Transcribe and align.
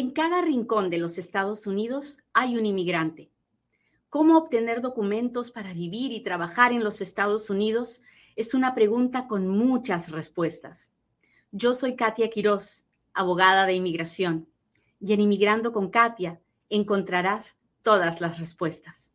En 0.00 0.12
cada 0.12 0.40
rincón 0.40 0.88
de 0.88 0.96
los 0.96 1.18
Estados 1.18 1.66
Unidos 1.66 2.20
hay 2.32 2.56
un 2.56 2.64
inmigrante. 2.64 3.30
¿Cómo 4.08 4.38
obtener 4.38 4.80
documentos 4.80 5.50
para 5.50 5.74
vivir 5.74 6.10
y 6.12 6.22
trabajar 6.22 6.72
en 6.72 6.82
los 6.82 7.02
Estados 7.02 7.50
Unidos? 7.50 8.00
Es 8.34 8.54
una 8.54 8.74
pregunta 8.74 9.28
con 9.28 9.46
muchas 9.46 10.10
respuestas. 10.10 10.90
Yo 11.52 11.74
soy 11.74 11.96
Katia 11.96 12.30
Quiroz, 12.30 12.86
abogada 13.12 13.66
de 13.66 13.74
inmigración, 13.74 14.48
y 15.00 15.12
en 15.12 15.20
Inmigrando 15.20 15.70
con 15.70 15.90
Katia 15.90 16.40
encontrarás 16.70 17.58
todas 17.82 18.22
las 18.22 18.38
respuestas. 18.38 19.12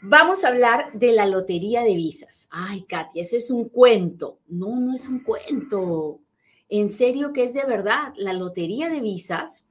Vamos 0.00 0.44
a 0.44 0.48
hablar 0.48 0.92
de 0.92 1.10
la 1.10 1.26
lotería 1.26 1.82
de 1.82 1.96
visas. 1.96 2.46
Ay, 2.52 2.82
Katia, 2.84 3.22
ese 3.22 3.38
es 3.38 3.50
un 3.50 3.68
cuento. 3.68 4.38
No, 4.46 4.78
no 4.78 4.94
es 4.94 5.08
un 5.08 5.24
cuento. 5.24 6.20
En 6.70 6.88
serio 6.88 7.32
que 7.32 7.44
es 7.44 7.52
de 7.52 7.64
verdad. 7.64 8.12
La 8.16 8.32
lotería 8.32 8.88
de 8.88 9.00
visas 9.00 9.66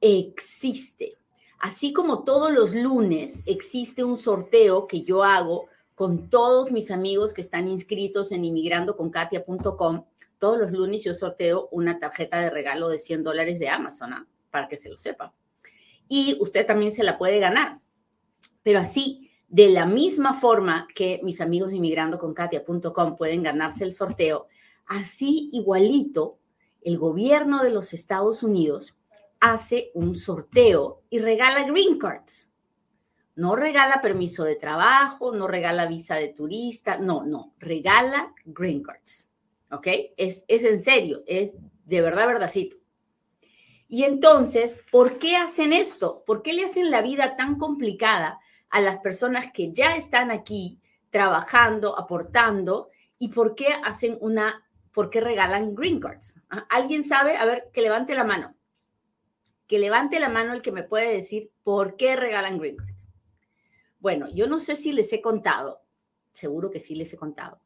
existe. 0.00 1.16
Así 1.58 1.92
como 1.94 2.24
todos 2.24 2.52
los 2.52 2.74
lunes 2.74 3.42
existe 3.46 4.04
un 4.04 4.18
sorteo 4.18 4.86
que 4.86 5.02
yo 5.02 5.24
hago 5.24 5.68
con 5.94 6.28
todos 6.28 6.70
mis 6.70 6.90
amigos 6.90 7.32
que 7.32 7.40
están 7.40 7.68
inscritos 7.68 8.32
en 8.32 8.44
inmigrandoconkatia.com. 8.44 10.04
Todos 10.38 10.58
los 10.58 10.72
lunes 10.72 11.02
yo 11.02 11.14
sorteo 11.14 11.68
una 11.70 11.98
tarjeta 11.98 12.40
de 12.40 12.50
regalo 12.50 12.88
de 12.90 12.98
100 12.98 13.24
dólares 13.24 13.58
de 13.58 13.70
Amazon, 13.70 14.12
¿ah? 14.12 14.26
para 14.50 14.68
que 14.68 14.76
se 14.76 14.90
lo 14.90 14.98
sepa. 14.98 15.32
Y 16.06 16.36
usted 16.40 16.66
también 16.66 16.92
se 16.92 17.04
la 17.04 17.16
puede 17.16 17.38
ganar. 17.38 17.80
Pero 18.62 18.80
así, 18.80 19.30
de 19.48 19.68
la 19.70 19.86
misma 19.86 20.34
forma 20.34 20.86
que 20.94 21.20
mis 21.22 21.40
amigos 21.40 21.72
inmigrando 21.72 22.18
con 22.18 22.34
katia.com 22.34 23.16
pueden 23.16 23.42
ganarse 23.42 23.84
el 23.84 23.92
sorteo, 23.92 24.48
así 24.86 25.48
igualito, 25.52 26.38
el 26.84 26.98
gobierno 26.98 27.62
de 27.62 27.70
los 27.70 27.92
Estados 27.92 28.42
Unidos 28.42 28.94
hace 29.40 29.90
un 29.94 30.14
sorteo 30.14 31.02
y 31.10 31.18
regala 31.18 31.64
green 31.64 31.98
cards. 31.98 32.52
No 33.34 33.56
regala 33.56 34.00
permiso 34.00 34.44
de 34.44 34.54
trabajo, 34.54 35.34
no 35.34 35.48
regala 35.48 35.86
visa 35.86 36.16
de 36.16 36.28
turista, 36.28 36.98
no, 36.98 37.24
no, 37.24 37.54
regala 37.58 38.32
green 38.44 38.82
cards. 38.82 39.30
¿Ok? 39.70 39.88
Es, 40.16 40.44
es 40.46 40.62
en 40.62 40.80
serio, 40.80 41.24
es 41.26 41.52
de 41.84 42.00
verdad, 42.00 42.28
verdadcito. 42.28 42.76
Y 43.88 44.04
entonces, 44.04 44.82
¿por 44.90 45.18
qué 45.18 45.36
hacen 45.36 45.72
esto? 45.72 46.22
¿Por 46.26 46.42
qué 46.42 46.52
le 46.52 46.64
hacen 46.64 46.90
la 46.90 47.02
vida 47.02 47.36
tan 47.36 47.58
complicada 47.58 48.40
a 48.70 48.80
las 48.80 48.98
personas 48.98 49.52
que 49.52 49.72
ya 49.72 49.96
están 49.96 50.30
aquí 50.30 50.78
trabajando, 51.10 51.98
aportando, 51.98 52.90
y 53.18 53.28
por 53.28 53.54
qué 53.54 53.68
hacen 53.84 54.18
una, 54.20 54.63
por 54.94 55.10
qué 55.10 55.20
regalan 55.20 55.74
green 55.74 56.00
cards. 56.00 56.40
¿Ah? 56.48 56.66
¿Alguien 56.70 57.04
sabe? 57.04 57.36
A 57.36 57.44
ver, 57.44 57.68
que 57.72 57.82
levante 57.82 58.14
la 58.14 58.24
mano. 58.24 58.54
Que 59.66 59.78
levante 59.78 60.20
la 60.20 60.28
mano 60.28 60.54
el 60.54 60.62
que 60.62 60.72
me 60.72 60.84
puede 60.84 61.12
decir 61.12 61.50
por 61.64 61.96
qué 61.96 62.16
regalan 62.16 62.58
green 62.58 62.76
cards. 62.76 63.08
Bueno, 63.98 64.28
yo 64.32 64.46
no 64.46 64.60
sé 64.60 64.76
si 64.76 64.92
les 64.92 65.12
he 65.12 65.20
contado, 65.20 65.82
seguro 66.32 66.70
que 66.70 66.80
sí 66.80 66.94
les 66.94 67.12
he 67.12 67.16
contado, 67.16 67.58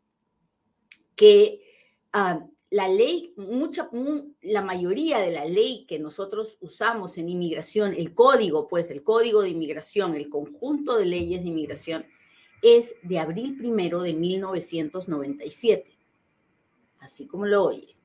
que 1.16 1.60
ah, 2.12 2.46
la 2.70 2.88
ley, 2.88 3.34
mucha, 3.36 3.90
la 4.42 4.62
mayoría 4.62 5.18
de 5.18 5.32
la 5.32 5.44
ley 5.44 5.84
que 5.86 5.98
nosotros 5.98 6.56
usamos 6.60 7.18
en 7.18 7.28
inmigración, 7.28 7.92
el 7.92 8.14
código, 8.14 8.68
pues 8.68 8.90
el 8.90 9.02
código 9.02 9.42
de 9.42 9.48
inmigración, 9.48 10.14
el 10.14 10.28
conjunto 10.28 10.96
de 10.96 11.06
leyes 11.06 11.42
de 11.42 11.48
inmigración, 11.48 12.06
es 12.62 12.94
de 13.02 13.18
abril 13.18 13.56
primero 13.58 14.02
de 14.02 14.12
1997. 14.14 15.97
Así 17.00 17.26
como 17.26 17.46
lo 17.46 17.64
oye. 17.64 17.96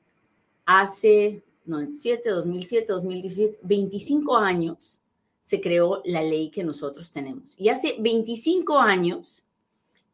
Hace 0.65 1.43
97, 1.65 2.29
2007, 2.29 2.85
2017, 2.93 3.59
25 3.63 4.37
años 4.37 5.01
se 5.41 5.59
creó 5.59 6.01
la 6.05 6.21
ley 6.21 6.49
que 6.49 6.63
nosotros 6.63 7.11
tenemos. 7.11 7.53
Y 7.57 7.69
hace 7.69 7.97
25 7.99 8.79
años, 8.79 9.45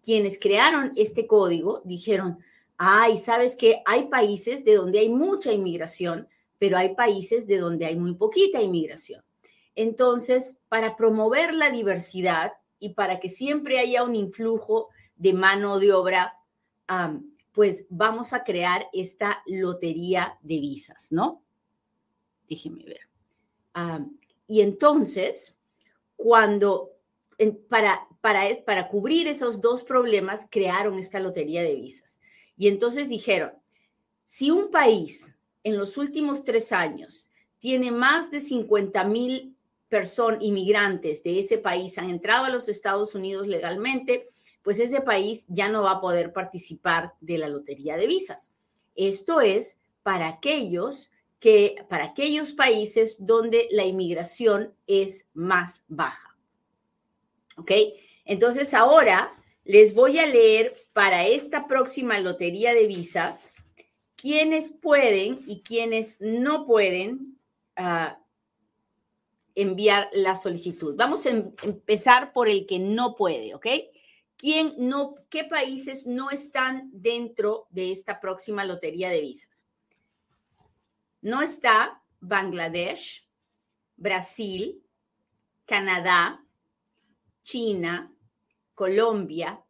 quienes 0.02 0.40
crearon 0.40 0.92
este 0.96 1.28
código 1.28 1.82
dijeron, 1.86 2.40
Ay, 2.82 3.18
sabes 3.18 3.58
que 3.58 3.82
hay 3.86 4.08
países 4.08 4.64
de 4.64 4.76
donde 4.76 5.00
hay 5.00 5.10
mucha 5.10 5.52
inmigración, 5.52 6.30
pero 6.58 6.78
hay 6.78 6.96
países 6.96 7.46
de 7.46 7.58
donde 7.58 7.86
hay 7.86 7.98
muy 7.98 8.14
poquita 8.14 8.62
inmigración. 8.62 9.22
Entonces, 9.76 10.56
para 10.70 10.96
promover 10.96 11.54
la 11.54 11.72
diversidad 11.72 12.54
y 12.80 12.94
para 12.94 13.20
que 13.20 13.30
siempre 13.30 13.80
haya 13.80 14.04
un 14.04 14.16
influjo 14.16 14.88
de 15.18 15.34
mano 15.34 15.78
de 15.80 15.92
obra, 15.92 16.38
pues 17.52 17.86
vamos 17.90 18.34
a 18.34 18.44
crear 18.44 18.88
esta 18.94 19.42
lotería 19.46 20.38
de 20.42 20.60
visas, 20.60 21.12
¿no? 21.12 21.44
Déjeme 22.48 22.84
ver. 22.84 23.02
y 24.48 24.62
entonces, 24.62 25.56
cuando, 26.16 26.92
para, 27.70 28.08
para, 28.22 28.44
para 28.66 28.88
cubrir 28.88 29.28
esos 29.28 29.62
dos 29.62 29.84
problemas, 29.84 30.48
crearon 30.50 30.98
esta 30.98 31.20
lotería 31.20 31.62
de 31.64 31.76
visas. 31.76 32.20
Y 32.58 32.68
entonces 32.68 33.08
dijeron, 33.08 33.52
si 34.26 34.52
un 34.52 34.70
país 34.70 35.34
en 35.64 35.78
los 35.78 35.98
últimos 35.98 36.44
tres 36.44 36.72
años 36.72 37.30
tiene 37.60 37.92
más 37.92 38.32
de 38.32 38.40
50 38.40 39.04
mil 39.06 39.56
personas, 39.88 40.44
inmigrantes 40.44 41.24
de 41.24 41.40
ese 41.40 41.58
país 41.58 41.98
han 41.98 42.10
entrado 42.10 42.46
a 42.46 42.50
los 42.50 42.70
Estados 42.70 43.16
Unidos 43.16 43.48
legalmente, 43.48 44.30
pues 44.64 44.80
ese 44.80 45.02
país 45.02 45.46
ya 45.48 45.70
no 45.70 45.84
va 45.84 45.92
a 45.92 46.02
poder 46.02 46.34
participar 46.34 47.14
de 47.22 47.38
la 47.38 47.50
lotería 47.50 47.98
de 47.98 48.08
visas. 48.08 48.52
Esto 48.96 49.42
es 49.42 49.78
para 50.04 50.28
aquellos 50.28 51.12
que 51.40 51.86
para 51.88 52.06
aquellos 52.06 52.52
países 52.52 53.18
donde 53.20 53.68
la 53.72 53.86
inmigración 53.86 54.74
es 54.88 55.26
más 55.34 55.84
baja. 55.88 56.38
¿Ok? 57.58 57.72
Entonces 58.26 58.74
ahora 58.74 59.34
les 59.64 59.94
voy 59.94 60.20
a 60.20 60.26
leer 60.26 60.76
para 60.94 61.28
esta 61.28 61.68
próxima 61.68 62.20
lotería 62.20 62.74
de 62.74 62.88
visas 62.88 63.54
quiénes 64.16 64.70
pueden 64.70 65.40
y 65.46 65.62
quiénes 65.62 66.18
no 66.20 66.66
pueden 66.66 67.38
ah, 67.76 68.20
enviar 69.56 70.10
la 70.14 70.36
solicitud. 70.36 70.96
Vamos 70.96 71.26
a 71.26 71.30
em, 71.30 71.52
empezar 71.64 72.34
por 72.34 72.50
el 72.50 72.66
que 72.66 72.80
no 72.80 73.16
puede, 73.16 73.56
¿ok? 73.56 73.68
¿Quién 74.40 74.74
no, 74.78 75.16
¿Qué 75.30 75.44
países 75.44 76.08
no 76.08 76.32
están 76.32 76.90
dentro 76.94 77.68
de 77.72 77.92
esta 77.92 78.22
próxima 78.22 78.64
lotería 78.64 79.10
de 79.10 79.20
visas? 79.20 79.66
No 81.22 81.42
está 81.42 82.02
Bangladesh, 82.22 83.28
Brasil, 83.98 84.82
Canadá, 85.66 86.42
China, 87.44 88.14
Colombia, 88.76 89.62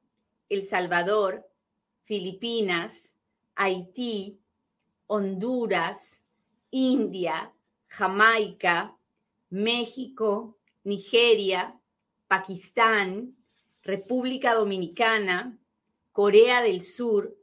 El 0.49 0.63
Salvador, 0.63 1.49
Filipinas, 2.03 3.15
Haití, 3.55 4.39
Honduras, 5.07 6.21
India, 6.69 7.51
Jamaica, 7.87 8.95
México, 9.49 10.59
Nigeria, 10.83 11.75
Pakistán, 12.27 13.35
República 13.89 14.53
Dominicana, 14.53 15.57
Corea 16.11 16.61
del 16.61 16.83
Sur, 16.83 17.35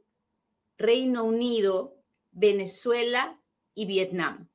Reino 0.77 1.25
Unido, 1.25 1.97
Venezuela 2.31 3.37
y 3.75 3.85
Vietnam. 3.85 4.47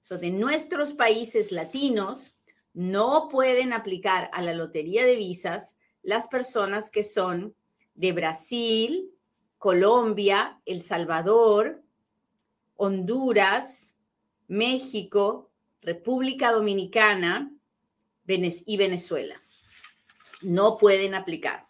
So, 0.00 0.16
de 0.16 0.30
nuestros 0.30 0.94
países 0.94 1.52
latinos 1.52 2.38
no 2.72 3.28
pueden 3.28 3.74
aplicar 3.74 4.30
a 4.32 4.40
la 4.40 4.54
lotería 4.54 5.04
de 5.04 5.16
visas 5.16 5.76
las 6.02 6.26
personas 6.26 6.90
que 6.90 7.02
son 7.02 7.54
de 7.94 8.12
Brasil, 8.12 9.10
Colombia, 9.58 10.62
El 10.64 10.80
Salvador, 10.80 11.82
Honduras, 12.76 13.94
México, 14.48 15.50
República 15.82 16.52
Dominicana 16.52 17.52
y 18.26 18.76
Venezuela. 18.78 19.42
No 20.46 20.78
pueden 20.78 21.16
aplicar. 21.16 21.66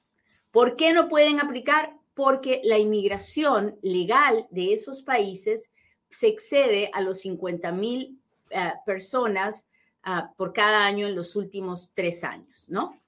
¿Por 0.51 0.77
qué 0.77 0.93
no 0.93 1.09
pueden 1.09 1.41
aplicar? 1.41 1.95
Porque 2.13 2.61
la 2.63 2.77
inmigración 2.77 3.79
legal 3.81 4.47
de 4.51 4.75
esos 4.75 5.01
países 5.01 5.71
se 6.11 6.29
excede 6.29 6.91
a 6.93 7.01
los 7.01 7.21
50 7.21 7.73
mil 7.73 8.21
eh, 8.51 8.75
personas 8.85 9.67
ah, 10.03 10.31
por 10.37 10.53
cada 10.53 10.85
año 10.85 11.07
en 11.07 11.17
los 11.17 11.37
últimos 11.37 11.91
tres 11.95 12.23
años, 12.23 12.69
¿no? 12.69 13.01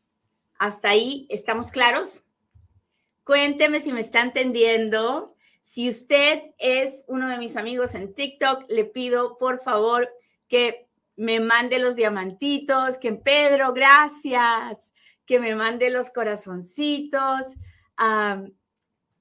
¿Hasta 0.59 0.89
ahí 0.89 1.27
estamos 1.29 1.71
claros? 1.71 2.25
Cuénteme 3.25 3.81
si 3.81 3.93
me 3.93 4.01
está 4.01 4.23
entendiendo. 4.23 5.35
Si 5.61 5.91
usted 5.91 6.45
es 6.57 7.05
uno 7.09 7.29
de 7.29 7.37
mis 7.37 7.59
amigos 7.59 7.95
en 7.95 8.15
TikTok, 8.15 8.65
le 8.71 8.87
pido 8.87 9.37
por 9.37 9.61
favor 9.61 10.09
que 10.49 10.89
me 11.17 11.41
mande 11.41 11.79
los 11.79 11.95
diamantitos, 11.95 12.97
que 12.97 13.13
Pedro, 13.13 13.75
gracias, 13.75 14.93
que 15.29 15.39
me 15.39 15.55
mande 15.55 15.91
los 15.91 16.11
corazoncitos. 16.11 17.43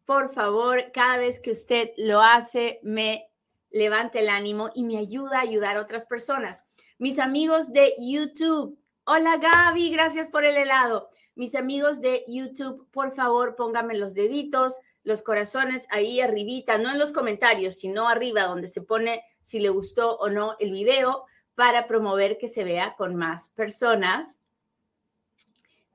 por 0.05 0.33
favor, 0.33 0.91
cada 0.93 1.17
vez 1.17 1.41
que 1.41 1.51
usted 1.51 1.89
lo 1.97 2.21
hace, 2.21 2.79
me 2.81 3.29
levanta 3.71 4.19
el 4.19 4.29
ánimo 4.29 4.71
y 4.73 4.85
me 4.85 4.97
ayuda 4.97 5.39
a 5.39 5.41
ayudar 5.41 5.75
a 5.75 5.81
otras 5.81 6.05
personas. 6.05 6.63
Mis 6.97 7.19
amigos 7.19 7.73
de 7.73 7.93
YouTube, 7.99 8.79
hola 9.03 9.35
Gaby, 9.37 9.91
gracias 9.91 10.29
por 10.29 10.45
el 10.45 10.55
helado. 10.55 11.09
Mis 11.35 11.55
amigos 11.55 11.99
de 11.99 12.23
YouTube, 12.25 12.89
por 12.91 13.11
favor, 13.11 13.57
pónganme 13.57 13.97
los 13.97 14.13
deditos, 14.13 14.79
los 15.03 15.21
corazones 15.21 15.87
ahí 15.89 16.21
arribita, 16.21 16.77
no 16.77 16.89
en 16.89 16.99
los 16.99 17.11
comentarios, 17.11 17.75
sino 17.75 18.07
arriba 18.07 18.43
donde 18.43 18.67
se 18.67 18.81
pone 18.81 19.23
si 19.43 19.59
le 19.59 19.69
gustó 19.69 20.15
o 20.19 20.29
no 20.29 20.55
el 20.59 20.71
video 20.71 21.25
para 21.53 21.85
promover 21.85 22.37
que 22.37 22.47
se 22.47 22.63
vea 22.63 22.95
con 22.97 23.17
más 23.17 23.49
personas. 23.49 24.37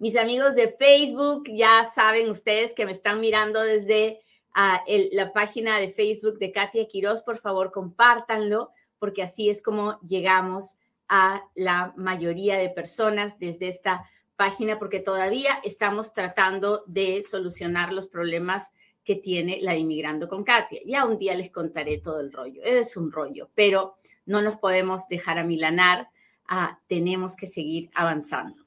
Mis 0.02 0.16
amigos 0.16 0.56
de 0.56 0.72
Facebook, 0.72 1.44
ya 1.46 1.84
saben 1.84 2.28
ustedes 2.28 2.72
que 2.72 2.84
me 2.84 2.90
están 2.90 3.20
mirando 3.20 3.62
desde 3.62 4.18
ah, 4.52 4.82
la 5.12 5.32
página 5.32 5.78
de 5.78 5.92
Facebook 5.92 6.40
de 6.40 6.50
Katia 6.50 6.88
Quiroz, 6.88 7.22
por 7.22 7.38
favor 7.38 7.70
compártanlo, 7.70 8.72
porque 8.98 9.22
así 9.22 9.48
es 9.48 9.62
como 9.62 10.00
llegamos 10.00 10.74
a 11.06 11.44
la 11.54 11.94
mayoría 11.96 12.56
de 12.56 12.68
personas 12.68 13.38
desde 13.38 13.68
esta 13.68 14.04
página, 14.34 14.76
porque 14.76 14.98
todavía 14.98 15.60
estamos 15.62 16.12
tratando 16.12 16.82
de 16.88 17.22
solucionar 17.22 17.92
los 17.92 18.08
problemas 18.08 18.72
que 19.04 19.14
tiene 19.14 19.60
la 19.62 19.76
Inmigrando 19.76 20.28
con 20.28 20.42
Katia. 20.42 20.80
Ya 20.84 21.04
un 21.04 21.16
día 21.16 21.36
les 21.36 21.52
contaré 21.52 21.98
todo 21.98 22.18
el 22.18 22.32
rollo. 22.32 22.60
Es 22.64 22.96
un 22.96 23.12
rollo, 23.12 23.50
pero 23.54 23.98
no 24.26 24.42
nos 24.42 24.56
podemos 24.56 25.06
dejar 25.06 25.38
amilanar. 25.38 26.08
Ah, 26.48 26.80
tenemos 26.88 27.36
que 27.36 27.46
seguir 27.46 27.88
avanzando. 27.94 28.64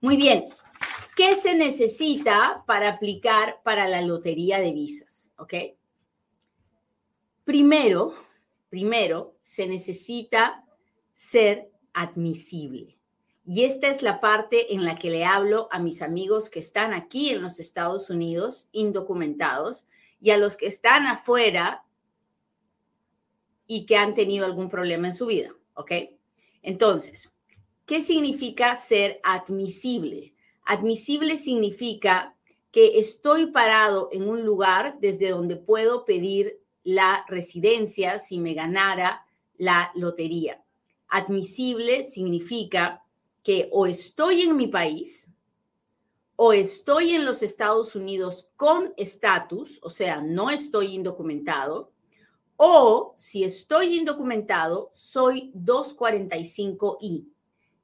Muy 0.00 0.16
bien. 0.16 0.46
¿Qué 1.14 1.34
se 1.34 1.54
necesita 1.54 2.64
para 2.66 2.88
aplicar 2.88 3.60
para 3.62 3.86
la 3.86 4.00
lotería 4.00 4.60
de 4.60 4.72
visas? 4.72 5.32
¿Ok? 5.36 5.54
Primero, 7.44 8.14
primero, 8.70 9.36
se 9.42 9.66
necesita 9.66 10.64
ser 11.12 11.70
admisible. 11.92 12.98
Y 13.44 13.64
esta 13.64 13.88
es 13.88 14.02
la 14.02 14.20
parte 14.20 14.72
en 14.72 14.84
la 14.84 14.96
que 14.96 15.10
le 15.10 15.24
hablo 15.24 15.68
a 15.70 15.78
mis 15.80 16.00
amigos 16.00 16.48
que 16.48 16.60
están 16.60 16.94
aquí 16.94 17.30
en 17.30 17.42
los 17.42 17.60
Estados 17.60 18.08
Unidos, 18.08 18.68
indocumentados, 18.72 19.86
y 20.18 20.30
a 20.30 20.38
los 20.38 20.56
que 20.56 20.66
están 20.66 21.06
afuera 21.06 21.84
y 23.66 23.84
que 23.84 23.96
han 23.96 24.14
tenido 24.14 24.46
algún 24.46 24.70
problema 24.70 25.08
en 25.08 25.14
su 25.14 25.26
vida, 25.26 25.52
¿ok? 25.74 25.92
Entonces, 26.62 27.30
¿qué 27.84 28.00
significa 28.00 28.76
ser 28.76 29.20
admisible? 29.24 30.31
Admisible 30.64 31.36
significa 31.36 32.36
que 32.70 32.98
estoy 32.98 33.46
parado 33.46 34.08
en 34.12 34.28
un 34.28 34.44
lugar 34.44 34.98
desde 35.00 35.30
donde 35.30 35.56
puedo 35.56 36.04
pedir 36.04 36.60
la 36.84 37.24
residencia 37.28 38.18
si 38.18 38.38
me 38.38 38.54
ganara 38.54 39.24
la 39.58 39.92
lotería. 39.94 40.62
Admisible 41.08 42.02
significa 42.02 43.04
que 43.42 43.68
o 43.72 43.86
estoy 43.86 44.42
en 44.42 44.56
mi 44.56 44.68
país 44.68 45.28
o 46.36 46.52
estoy 46.52 47.14
en 47.14 47.24
los 47.24 47.42
Estados 47.42 47.94
Unidos 47.94 48.48
con 48.56 48.94
estatus, 48.96 49.78
o 49.82 49.90
sea, 49.90 50.20
no 50.20 50.50
estoy 50.50 50.94
indocumentado, 50.94 51.92
o 52.56 53.14
si 53.16 53.44
estoy 53.44 53.98
indocumentado, 53.98 54.90
soy 54.92 55.52
245I. 55.54 57.26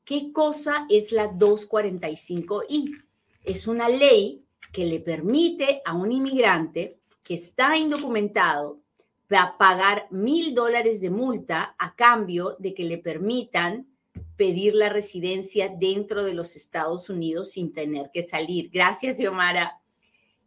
¿Qué 0.08 0.32
cosa 0.32 0.86
es 0.88 1.12
la 1.12 1.30
245I? 1.32 3.04
Es 3.44 3.68
una 3.68 3.90
ley 3.90 4.42
que 4.72 4.86
le 4.86 5.00
permite 5.00 5.82
a 5.84 5.92
un 5.92 6.10
inmigrante 6.10 6.98
que 7.22 7.34
está 7.34 7.76
indocumentado 7.76 8.80
pagar 9.28 10.08
mil 10.10 10.54
dólares 10.54 11.02
de 11.02 11.10
multa 11.10 11.76
a 11.78 11.94
cambio 11.94 12.56
de 12.58 12.72
que 12.72 12.84
le 12.84 12.96
permitan 12.96 13.86
pedir 14.34 14.74
la 14.74 14.88
residencia 14.88 15.68
dentro 15.68 16.24
de 16.24 16.32
los 16.32 16.56
Estados 16.56 17.10
Unidos 17.10 17.50
sin 17.50 17.74
tener 17.74 18.10
que 18.10 18.22
salir. 18.22 18.70
Gracias, 18.70 19.18
Xiomara. 19.18 19.78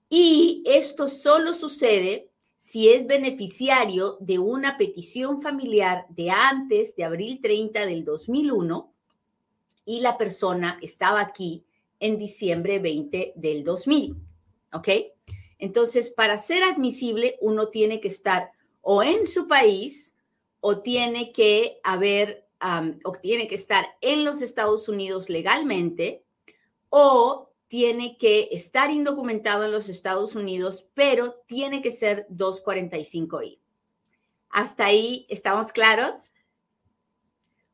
Y 0.10 0.64
esto 0.66 1.08
solo 1.08 1.54
sucede 1.54 2.32
si 2.58 2.90
es 2.90 3.06
beneficiario 3.06 4.18
de 4.22 4.40
una 4.40 4.76
petición 4.80 5.40
familiar 5.40 6.08
de 6.10 6.32
antes 6.32 6.96
de 6.96 7.04
abril 7.04 7.40
30 7.44 7.86
del 7.86 8.04
2001 8.06 8.91
y 9.86 10.02
la 10.02 10.18
persona 10.18 10.80
estaba 10.82 11.22
aquí 11.22 11.66
en 12.00 12.18
diciembre 12.18 12.80
20 12.80 13.34
del 13.36 13.64
2000. 13.64 14.16
¿Ok? 14.74 14.88
Entonces, 15.60 16.10
para 16.10 16.38
ser 16.38 16.64
admisible, 16.64 17.38
uno 17.42 17.70
tiene 17.70 18.02
que 18.02 18.08
estar 18.08 18.52
o 18.82 19.04
en 19.04 19.28
su 19.28 19.48
país 19.48 20.16
o 20.60 20.82
tiene 20.82 21.32
que 21.32 21.80
haber 21.84 22.48
o 23.04 23.12
tiene 23.14 23.48
que 23.48 23.56
estar 23.56 23.86
en 24.02 24.24
los 24.24 24.44
Estados 24.44 24.88
Unidos 24.88 25.30
legalmente 25.30 26.24
o 26.90 27.50
tiene 27.68 28.18
que 28.18 28.50
estar 28.52 28.92
indocumentado 28.92 29.66
en 29.66 29.72
los 29.72 29.90
Estados 29.90 30.36
Unidos, 30.36 30.88
pero 30.94 31.42
tiene 31.48 31.82
que 31.82 31.90
ser 31.90 32.28
245I. 32.30 33.60
¿Hasta 34.50 34.86
ahí 34.86 35.26
estamos 35.30 35.72
claros? 35.72 36.31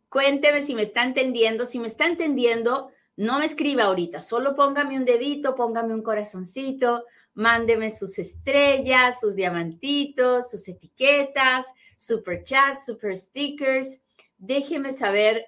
Cuénteme 0.09 0.61
si 0.61 0.75
me 0.75 0.81
está 0.81 1.03
entendiendo. 1.03 1.65
Si 1.65 1.79
me 1.79 1.87
está 1.87 2.07
entendiendo, 2.07 2.91
no 3.15 3.39
me 3.39 3.45
escriba 3.45 3.85
ahorita, 3.85 4.21
solo 4.21 4.55
póngame 4.55 4.97
un 4.97 5.05
dedito, 5.05 5.55
póngame 5.55 5.93
un 5.93 6.03
corazoncito, 6.03 7.03
mándeme 7.33 7.89
sus 7.89 8.19
estrellas, 8.19 9.19
sus 9.19 9.35
diamantitos, 9.35 10.49
sus 10.51 10.67
etiquetas, 10.67 11.65
super 11.97 12.43
chat, 12.43 12.79
super 12.79 13.17
stickers 13.17 13.99
déjeme 14.37 14.91
saber 14.91 15.45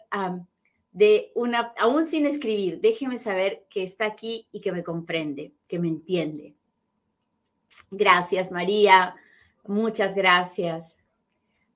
de 0.92 1.32
una, 1.36 1.74
aún 1.78 2.06
sin 2.06 2.26
escribir, 2.26 2.82
déjeme 2.82 3.18
saber 3.18 3.66
que 3.70 3.84
está 3.84 4.06
aquí 4.06 4.48
y 4.52 4.62
que 4.62 4.72
me 4.72 4.84
comprende, 4.84 5.54
que 5.68 5.80
me 5.80 5.88
entiende. 5.88 6.56
Gracias, 7.92 8.52
María. 8.52 9.16
Muchas 9.66 10.16
gracias. 10.16 11.04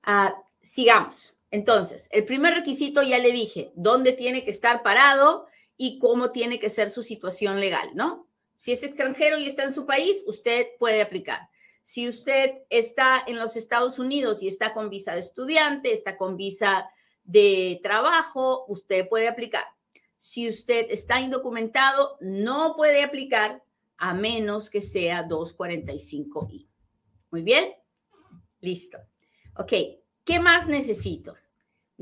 Ah, 0.02 0.34
sigamos. 0.60 1.33
Entonces, 1.54 2.08
el 2.10 2.24
primer 2.24 2.52
requisito 2.52 3.00
ya 3.04 3.20
le 3.20 3.30
dije, 3.30 3.70
dónde 3.76 4.12
tiene 4.12 4.42
que 4.42 4.50
estar 4.50 4.82
parado 4.82 5.46
y 5.76 6.00
cómo 6.00 6.32
tiene 6.32 6.58
que 6.58 6.68
ser 6.68 6.90
su 6.90 7.04
situación 7.04 7.60
legal, 7.60 7.90
¿no? 7.94 8.28
Si 8.56 8.72
es 8.72 8.82
extranjero 8.82 9.38
y 9.38 9.46
está 9.46 9.62
en 9.62 9.72
su 9.72 9.86
país, 9.86 10.24
usted 10.26 10.66
puede 10.80 11.00
aplicar. 11.00 11.48
Si 11.80 12.08
usted 12.08 12.62
está 12.70 13.22
en 13.24 13.38
los 13.38 13.54
Estados 13.54 14.00
Unidos 14.00 14.42
y 14.42 14.48
está 14.48 14.74
con 14.74 14.90
visa 14.90 15.14
de 15.14 15.20
estudiante, 15.20 15.92
está 15.92 16.16
con 16.16 16.36
visa 16.36 16.90
de 17.22 17.78
trabajo, 17.84 18.64
usted 18.66 19.08
puede 19.08 19.28
aplicar. 19.28 19.66
Si 20.16 20.48
usted 20.48 20.86
está 20.90 21.20
indocumentado, 21.20 22.16
no 22.20 22.74
puede 22.74 23.04
aplicar 23.04 23.62
a 23.96 24.12
menos 24.12 24.70
que 24.70 24.80
sea 24.80 25.28
245I. 25.28 26.66
Muy 27.30 27.42
bien, 27.42 27.74
listo. 28.58 28.98
Ok, 29.56 29.72
¿qué 30.24 30.40
más 30.40 30.66
necesito? 30.66 31.36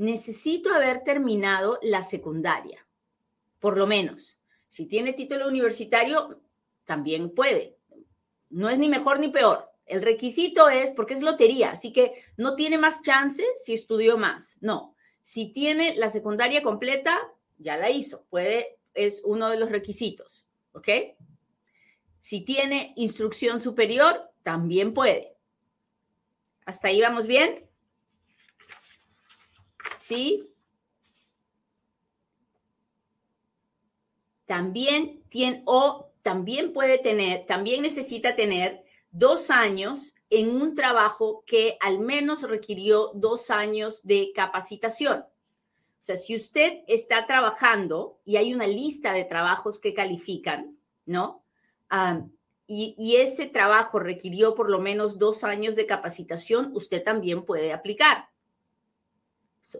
Necesito 0.03 0.73
haber 0.73 1.05
terminado 1.05 1.79
la 1.81 2.03
secundaria, 2.03 2.85
por 3.61 3.77
lo 3.77 3.87
menos. 3.87 4.37
Si 4.67 4.85
tiene 4.85 5.13
título 5.13 5.47
universitario, 5.47 6.41
también 6.83 7.33
puede. 7.33 7.77
No 8.49 8.69
es 8.69 8.77
ni 8.77 8.89
mejor 8.89 9.21
ni 9.21 9.29
peor. 9.29 9.71
El 9.85 10.01
requisito 10.01 10.67
es 10.67 10.91
porque 10.91 11.13
es 11.13 11.21
lotería, 11.21 11.71
así 11.71 11.93
que 11.93 12.21
no 12.35 12.57
tiene 12.57 12.77
más 12.77 13.01
chances 13.01 13.47
si 13.63 13.73
estudió 13.73 14.17
más. 14.17 14.57
No, 14.59 14.93
si 15.21 15.53
tiene 15.53 15.95
la 15.95 16.09
secundaria 16.09 16.61
completa, 16.61 17.17
ya 17.57 17.77
la 17.77 17.89
hizo. 17.89 18.25
Puede, 18.29 18.79
es 18.93 19.21
uno 19.23 19.49
de 19.49 19.57
los 19.57 19.69
requisitos. 19.69 20.49
¿Ok? 20.73 20.89
Si 22.19 22.41
tiene 22.41 22.91
instrucción 22.97 23.61
superior, 23.61 24.33
también 24.43 24.93
puede. 24.93 25.37
¿Hasta 26.65 26.89
ahí 26.89 26.99
vamos 26.99 27.25
bien? 27.25 27.69
¿Sí? 30.03 30.49
También 34.45 35.23
tiene, 35.29 35.63
o 35.65 36.09
también 36.21 36.73
puede 36.73 36.97
tener, 36.97 37.45
también 37.45 37.81
necesita 37.81 38.35
tener 38.35 38.83
dos 39.11 39.49
años 39.49 40.13
en 40.29 40.61
un 40.61 40.75
trabajo 40.75 41.45
que 41.47 41.77
al 41.79 41.99
menos 41.99 42.41
requirió 42.43 43.11
dos 43.13 43.49
años 43.49 44.03
de 44.03 44.33
capacitación. 44.35 45.19
O 45.21 46.01
sea, 46.01 46.17
si 46.17 46.35
usted 46.35 46.81
está 46.87 47.25
trabajando 47.25 48.19
y 48.25 48.35
hay 48.35 48.53
una 48.53 48.67
lista 48.67 49.13
de 49.13 49.23
trabajos 49.23 49.79
que 49.79 49.93
califican, 49.93 50.77
¿no? 51.05 51.45
y, 52.67 53.15
ese 53.15 53.45
trabajo 53.47 53.99
requirió 53.99 54.53
por 54.53 54.69
lo 54.69 54.79
menos 54.79 55.17
dos 55.17 55.45
años 55.45 55.77
de 55.77 55.85
capacitación, 55.85 56.71
usted 56.75 57.01
también 57.05 57.45
puede 57.45 57.71
aplicar. 57.71 58.32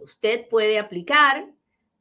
Usted 0.02 0.48
puede 0.48 0.78
aplicar 0.78 1.46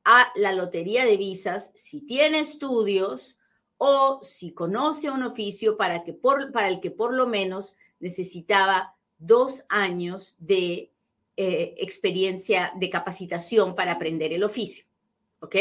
a 0.06 0.32
la 0.36 0.52
lotería 0.52 1.06
de 1.06 1.18
visas 1.18 1.72
si 1.75 2.02
tiene 2.02 2.40
estudios 2.40 3.38
o 3.78 4.20
si 4.22 4.54
conoce 4.54 5.10
un 5.10 5.24
oficio 5.24 5.78
para, 5.78 6.04
que 6.04 6.13
para 6.13 6.68
el 6.68 6.80
que 6.80 6.92
por 6.92 7.13
lo 7.13 7.28
menos 7.28 7.75
necesitaba 8.00 8.96
dos 9.18 9.63
años 9.70 10.36
de 10.40 10.92
eh, 11.36 11.75
experiencia 11.78 12.72
de 12.75 12.90
capacitación 12.90 13.75
para 13.75 13.94
aprender 13.94 14.34
el 14.34 14.44
oficio. 14.44 14.86
¿Ok? 15.40 15.56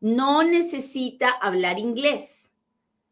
No 0.00 0.42
necesita 0.42 1.30
hablar 1.30 1.78
inglés. 1.78 2.52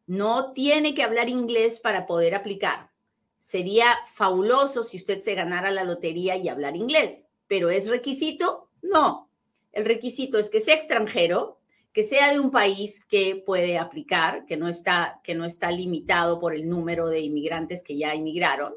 No 0.07 0.53
tiene 0.53 0.95
que 0.95 1.03
hablar 1.03 1.29
inglés 1.29 1.81
para 1.81 2.07
poder 2.07 2.35
aplicar. 2.35 2.91
Sería 3.39 3.97
fabuloso 4.15 4.83
si 4.83 4.97
usted 4.97 5.21
se 5.21 5.35
ganara 5.35 5.71
la 5.71 5.85
lotería 5.85 6.37
y 6.37 6.49
hablar 6.49 6.77
inglés, 6.77 7.27
pero 7.47 7.71
¿es 7.71 7.89
requisito? 7.89 8.71
No. 8.83 9.31
El 9.73 9.85
requisito 9.85 10.39
es 10.39 10.51
que 10.51 10.61
sea 10.61 10.75
extranjero, 10.75 11.61
que 11.93 12.03
sea 12.03 12.33
de 12.33 12.41
un 12.41 12.51
país 12.51 13.05
que 13.05 13.43
puede 13.45 13.79
aplicar, 13.79 14.45
que 14.47 14.57
no 14.57 14.69
está, 14.69 15.21
que 15.23 15.35
no 15.35 15.45
está 15.45 15.71
limitado 15.71 16.41
por 16.41 16.55
el 16.55 16.69
número 16.69 17.09
de 17.09 17.21
inmigrantes 17.21 17.83
que 17.83 17.97
ya 17.97 18.13
emigraron, 18.15 18.75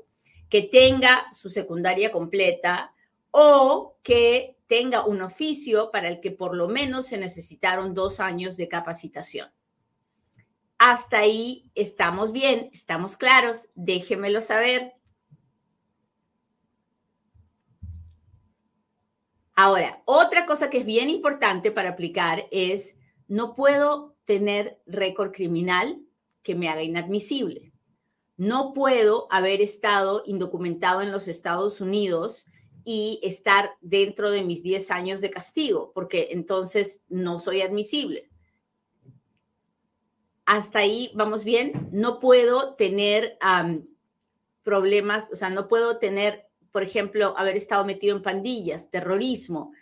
que 0.50 0.62
tenga 0.62 1.25
su 1.31 1.50
secundaria 1.50 2.12
completa 2.12 2.93
o 3.31 3.97
que 4.03 4.57
tenga 4.67 5.05
un 5.05 5.21
oficio 5.21 5.91
para 5.91 6.09
el 6.09 6.19
que 6.19 6.31
por 6.31 6.55
lo 6.55 6.67
menos 6.67 7.07
se 7.07 7.17
necesitaron 7.17 7.93
dos 7.93 8.19
años 8.19 8.57
de 8.57 8.67
capacitación. 8.67 9.50
Hasta 10.77 11.19
ahí 11.19 11.71
estamos 11.74 12.31
bien, 12.31 12.69
estamos 12.71 13.17
claros, 13.17 13.69
déjemelo 13.74 14.41
saber. 14.41 14.93
Ahora, 19.59 20.03
otra 20.05 20.45
cosa 20.45 20.69
que 20.69 20.77
es 20.77 20.85
bien 20.85 21.09
importante 21.09 21.71
para 21.71 21.89
aplicar 21.89 22.45
es 22.51 22.95
no 23.27 23.55
puedo 23.55 24.15
tener 24.25 24.79
récord 24.85 25.31
criminal 25.31 25.99
que 26.43 26.53
me 26.53 26.69
haga 26.69 26.83
inadmisible. 26.83 27.73
No 28.37 28.71
puedo 28.71 29.25
haber 29.31 29.61
estado 29.61 30.21
indocumentado 30.27 31.01
en 31.01 31.11
los 31.11 31.27
Estados 31.27 31.81
Unidos 31.81 32.45
y 32.83 33.19
estar 33.23 33.71
dentro 33.81 34.29
de 34.29 34.43
mis 34.43 34.61
10 34.61 34.91
años 34.91 35.21
de 35.21 35.31
castigo, 35.31 35.91
porque 35.91 36.27
entonces 36.29 37.01
no 37.09 37.39
soy 37.39 37.61
admisible. 37.61 38.29
Hasta 40.45 40.79
ahí 40.79 41.09
vamos 41.15 41.43
bien. 41.43 41.89
No 41.91 42.19
puedo 42.19 42.75
tener 42.75 43.39
problemas, 44.61 45.33
o 45.33 45.35
sea, 45.35 45.49
no 45.49 45.67
puedo 45.67 45.97
tener, 45.97 46.46
por 46.71 46.83
ejemplo, 46.83 47.33
haber 47.38 47.55
estado 47.55 47.86
metido 47.86 48.15
en 48.15 48.24
pandillas, 48.24 48.89
terrorismo, 48.89 49.74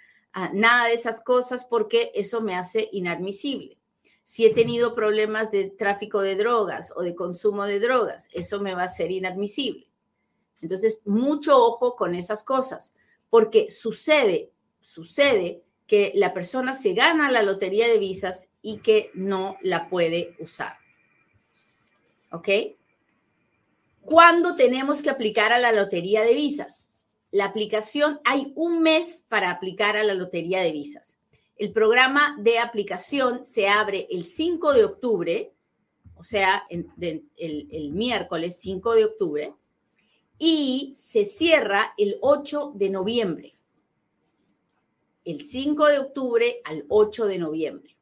nada 0.54 0.88
de 0.88 0.94
esas 0.94 1.22
cosas 1.22 1.65
porque 1.65 2.12
eso 2.13 2.42
me 2.42 2.56
hace 2.56 2.89
inadmisible. 2.92 3.77
Si 4.24 4.46
he 4.46 4.54
tenido 4.54 4.96
problemas 4.96 5.51
de 5.51 5.70
tráfico 5.70 6.22
de 6.22 6.36
drogas 6.36 6.92
o 6.96 7.04
de 7.04 7.15
consumo 7.15 7.65
de 7.65 7.80
drogas, 7.80 8.27
eso 8.34 8.60
me 8.60 8.74
va 8.74 8.84
a 8.84 8.88
ser 8.88 9.12
inadmisible. 9.12 9.88
Entonces, 10.62 11.01
mucho 11.06 11.63
ojo 11.63 11.96
con 11.96 12.15
esas 12.15 12.44
cosas, 12.44 12.96
porque 13.30 13.70
sucede, 13.70 14.51
sucede 14.80 15.63
que 15.86 16.12
la 16.15 16.34
persona 16.34 16.74
se 16.74 16.94
gana 16.94 17.32
la 17.32 17.44
lotería 17.44 17.88
de 17.88 18.00
visas 18.00 18.50
y 18.62 18.80
que 18.80 19.12
no 19.13 19.58
la 19.62 19.89
puede 19.89 20.36
usar. 20.39 20.77
¿Ok? 22.32 22.50
¿Cuándo 24.06 24.56
tenemos 24.56 25.02
que 25.02 25.10
aplicar 25.10 25.52
a 25.52 25.60
la 25.60 25.72
lotería 25.72 26.22
de 26.22 26.34
visas? 26.34 26.96
la 27.36 27.44
aplicación, 27.44 28.22
hay 28.24 28.54
un 28.56 28.82
mes 28.82 29.26
para 29.28 29.52
aplicar 29.52 29.98
a 29.98 30.06
la 30.06 30.14
Lotería 30.14 30.62
de 30.62 30.72
Visas. 30.72 31.20
El 31.58 31.74
programa 31.74 32.38
de 32.40 32.60
aplicación 32.60 33.44
se 33.44 33.68
abre 33.68 34.08
el 34.10 34.26
5 34.26 34.72
de 34.72 34.86
octubre, 34.86 35.54
o 36.16 36.24
sea, 36.24 36.64
el, 36.70 36.88
el 37.36 37.92
miércoles 37.92 38.58
5 38.62 38.96
de 38.96 39.04
octubre, 39.04 39.54
y 40.38 40.96
se 40.98 41.26
cierra 41.26 41.94
el 41.98 42.20
8 42.22 42.72
de 42.76 42.90
noviembre. 42.90 43.58
El 45.26 45.46
5 45.46 45.88
de 45.88 46.00
octubre 46.00 46.62
al 46.64 46.86
8 46.88 47.26
de 47.26 47.38
noviembre. 47.38 47.98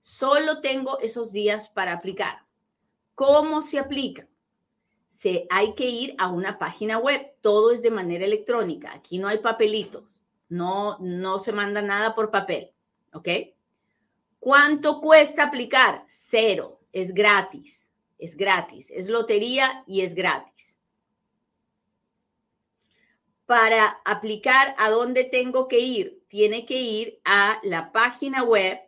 Solo 0.00 0.60
tengo 0.60 1.00
esos 1.00 1.32
días 1.32 1.68
para 1.68 1.94
aplicar. 1.94 2.44
¿Cómo 3.16 3.62
se 3.62 3.80
aplica? 3.80 4.28
Se, 5.12 5.46
hay 5.50 5.74
que 5.74 5.88
ir 5.88 6.14
a 6.18 6.28
una 6.28 6.58
página 6.58 6.98
web. 6.98 7.34
Todo 7.42 7.70
es 7.70 7.82
de 7.82 7.90
manera 7.90 8.24
electrónica. 8.24 8.92
Aquí 8.94 9.18
no 9.18 9.28
hay 9.28 9.38
papelitos. 9.38 10.04
No, 10.48 10.98
no 11.00 11.38
se 11.38 11.52
manda 11.52 11.82
nada 11.82 12.14
por 12.14 12.30
papel. 12.30 12.72
¿Ok? 13.12 13.28
¿Cuánto 14.40 15.00
cuesta 15.00 15.44
aplicar? 15.44 16.02
Cero. 16.08 16.80
Es 16.92 17.12
gratis. 17.12 17.90
Es 18.18 18.36
gratis. 18.36 18.90
Es 18.90 19.08
lotería 19.08 19.84
y 19.86 20.00
es 20.00 20.14
gratis. 20.14 20.78
Para 23.44 24.00
aplicar, 24.06 24.74
¿a 24.78 24.88
dónde 24.88 25.24
tengo 25.24 25.68
que 25.68 25.80
ir? 25.80 26.22
Tiene 26.26 26.64
que 26.64 26.80
ir 26.80 27.20
a 27.24 27.60
la 27.62 27.92
página 27.92 28.42
web 28.44 28.80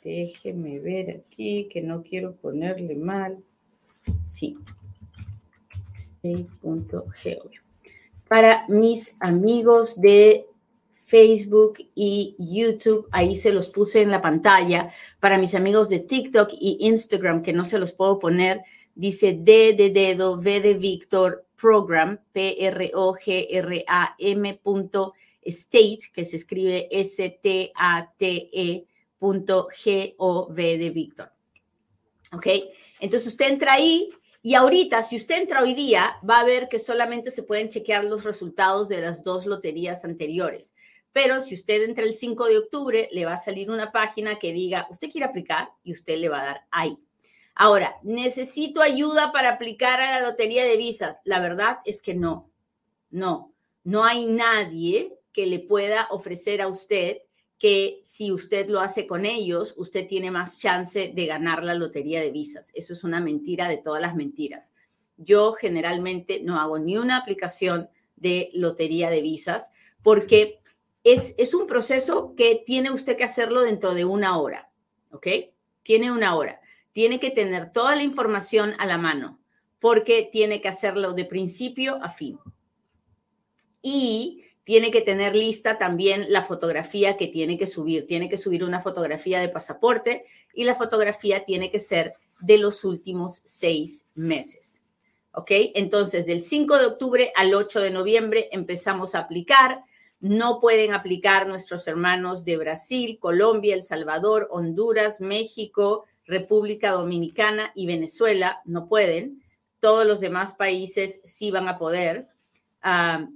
Déjenme 0.02 0.80
ver 0.80 1.20
aquí, 1.20 1.70
que 1.70 1.84
no 1.84 2.02
quiero 2.02 2.36
ponerle 2.36 2.96
mal. 2.96 3.44
Sí, 4.26 4.58
state.gov 5.94 7.67
para 8.28 8.66
mis 8.68 9.16
amigos 9.20 10.00
de 10.00 10.46
Facebook 10.96 11.78
y 11.96 12.36
YouTube, 12.38 13.08
ahí 13.12 13.36
se 13.38 13.52
los 13.52 13.68
puse 13.70 14.02
en 14.02 14.12
la 14.12 14.22
pantalla. 14.22 14.92
Para 15.22 15.38
mis 15.38 15.56
amigos 15.56 15.88
de 15.90 16.00
TikTok 16.00 16.50
y 16.52 16.80
Instagram, 16.82 17.42
que 17.44 17.54
no 17.54 17.64
se 17.64 17.80
los 17.80 17.94
puedo 17.94 18.20
poner, 18.20 18.62
dice 18.94 19.38
D 19.40 19.74
de 19.74 19.90
dedo, 19.92 20.34
V 20.34 20.60
de 20.60 20.74
Víctor, 20.74 21.46
program, 21.56 22.20
P-R-O-G-R-A-M 22.34 23.00
punto 24.62 25.14
state, 25.42 26.00
que 26.14 26.26
se 26.26 26.36
escribe 26.36 26.90
S-T-A-T-E 26.92 28.86
punto 29.18 29.70
G-O-V 29.72 30.78
de 30.78 30.90
Víctor. 30.90 31.32
¿Ok? 32.34 32.48
Entonces 33.00 33.30
usted 33.30 33.48
entra 33.48 33.74
ahí 33.74 34.10
y 34.48 34.56
ahorita, 34.56 35.04
si 35.04 35.18
usted 35.18 35.42
entra 35.42 35.62
hoy 35.62 35.74
día, 35.74 36.16
va 36.24 36.40
a 36.40 36.46
ver 36.46 36.70
que 36.70 36.80
solamente 36.80 37.32
se 37.32 37.44
pueden 37.44 37.68
chequear 37.68 38.06
los 38.06 38.24
resultados 38.24 38.88
de 38.88 39.02
las 39.02 39.22
dos 39.22 39.46
loterías 39.46 40.06
anteriores. 40.06 40.74
Pero 41.12 41.42
si 41.42 41.54
usted 41.54 41.84
entra 41.84 42.06
el 42.06 42.14
5 42.14 42.46
de 42.46 42.58
octubre, 42.60 43.10
le 43.12 43.26
va 43.26 43.34
a 43.34 43.40
salir 43.40 43.70
una 43.70 43.92
página 43.92 44.40
que 44.40 44.54
diga, 44.54 44.88
usted 44.90 45.12
quiere 45.12 45.26
aplicar 45.26 45.72
y 45.84 45.92
usted 45.92 46.18
le 46.18 46.30
va 46.30 46.40
a 46.40 46.46
dar 46.46 46.62
ahí. 46.72 46.98
Ahora, 47.56 47.98
necesito 48.04 48.82
ayuda 48.82 49.34
para 49.34 49.50
aplicar 49.50 50.00
a 50.00 50.18
la 50.18 50.26
lotería 50.26 50.64
de 50.64 50.78
visas. 50.78 51.18
La 51.26 51.42
verdad 51.42 51.80
es 51.84 52.02
que 52.02 52.16
no, 52.16 52.50
no, 53.10 53.52
no 53.84 54.06
hay 54.06 54.28
nadie 54.28 55.14
que 55.34 55.46
le 55.46 55.60
pueda 55.60 56.08
ofrecer 56.10 56.62
a 56.62 56.70
usted 56.70 57.18
que 57.60 58.00
si 58.04 58.32
usted 58.32 58.70
lo 58.70 58.82
hace 58.82 59.08
con 59.08 59.26
ellos, 59.26 59.74
usted 59.78 60.08
tiene 60.08 60.30
más 60.30 60.60
chance 60.60 61.12
de 61.14 61.26
ganar 61.26 61.64
la 61.64 61.74
lotería 61.74 62.22
de 62.22 62.32
visas. 62.32 62.72
Eso 62.76 62.94
es 62.94 63.04
una 63.04 63.20
mentira 63.20 63.68
de 63.68 63.78
todas 63.78 64.02
las 64.02 64.16
mentiras. 64.16 64.74
Yo 65.18 65.54
generalmente 65.54 66.42
no 66.44 66.60
hago 66.60 66.78
ni 66.78 66.98
una 66.98 67.18
aplicación 67.18 67.90
de 68.16 68.52
lotería 68.54 69.10
de 69.10 69.22
visas, 69.22 69.72
porque 70.04 70.60
es, 71.04 71.34
es 71.38 71.54
un 71.54 71.66
proceso 71.66 72.36
que 72.36 72.62
tiene 72.66 72.92
usted 72.92 73.18
que 73.18 73.24
hacerlo 73.24 73.62
dentro 73.62 73.96
de 73.96 74.06
una 74.06 74.38
hora, 74.38 74.70
¿ok? 75.12 75.28
Tiene 75.82 76.12
una 76.12 76.36
hora. 76.36 76.60
Tiene 76.94 77.20
que 77.20 77.32
tener 77.32 77.72
toda 77.72 77.96
la 77.96 78.04
información 78.04 78.74
a 78.78 78.86
la 78.86 78.98
mano, 78.98 79.40
porque 79.80 80.30
tiene 80.32 80.62
que 80.62 80.68
hacerlo 80.68 81.14
de 81.14 81.26
principio 81.26 81.98
a 82.04 82.10
fin. 82.10 82.40
Y 83.82 84.44
tiene 84.68 84.92
que 84.92 85.00
tener 85.00 85.34
lista 85.34 85.78
también 85.78 86.26
la 86.28 86.44
fotografía 86.44 87.16
que 87.16 87.28
tiene 87.28 87.58
que 87.58 87.68
subir. 87.68 88.06
Tiene 88.06 88.28
que 88.28 88.36
subir 88.36 88.66
una 88.66 88.82
fotografía 88.82 89.40
de 89.40 89.48
pasaporte 89.48 90.26
y 90.54 90.66
la 90.66 90.76
fotografía 90.76 91.46
tiene 91.46 91.72
que 91.72 91.80
ser 91.80 92.12
de 92.42 92.58
los 92.58 92.84
últimos 92.84 93.42
seis 93.46 94.06
meses. 94.14 94.84
¿Ok? 95.32 95.52
Entonces, 95.74 96.26
del 96.26 96.44
5 96.44 96.80
de 96.80 96.86
octubre 96.86 97.32
al 97.38 97.54
8 97.54 97.80
de 97.80 97.92
noviembre 97.92 98.50
empezamos 98.52 99.16
a 99.16 99.20
aplicar. 99.20 99.86
No 100.20 100.60
pueden 100.60 100.94
aplicar 100.94 101.48
nuestros 101.48 101.88
hermanos 101.88 102.44
de 102.44 102.58
Brasil, 102.58 103.20
Colombia, 103.22 103.74
El 103.74 103.84
Salvador, 103.84 104.50
Honduras, 104.52 105.22
México, 105.22 106.04
República 106.26 106.92
Dominicana 106.92 107.72
y 107.74 107.88
Venezuela. 107.88 108.62
No 108.66 108.90
pueden. 108.90 109.42
Todos 109.80 110.06
los 110.06 110.20
demás 110.20 110.56
países 110.56 111.22
sí 111.24 111.52
van 111.52 111.70
a 111.70 111.78
poder. 111.78 112.28
Ah, 112.82 113.30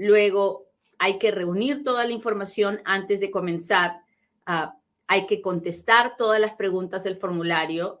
Luego 0.00 0.70
hay 0.98 1.18
que 1.18 1.30
reunir 1.30 1.84
toda 1.84 2.06
la 2.06 2.12
información 2.12 2.80
antes 2.86 3.20
de 3.20 3.30
comenzar. 3.30 4.00
Hay 5.06 5.26
que 5.26 5.42
contestar 5.42 6.16
todas 6.16 6.40
las 6.40 6.54
preguntas 6.54 7.04
del 7.04 7.16
formulario. 7.16 8.00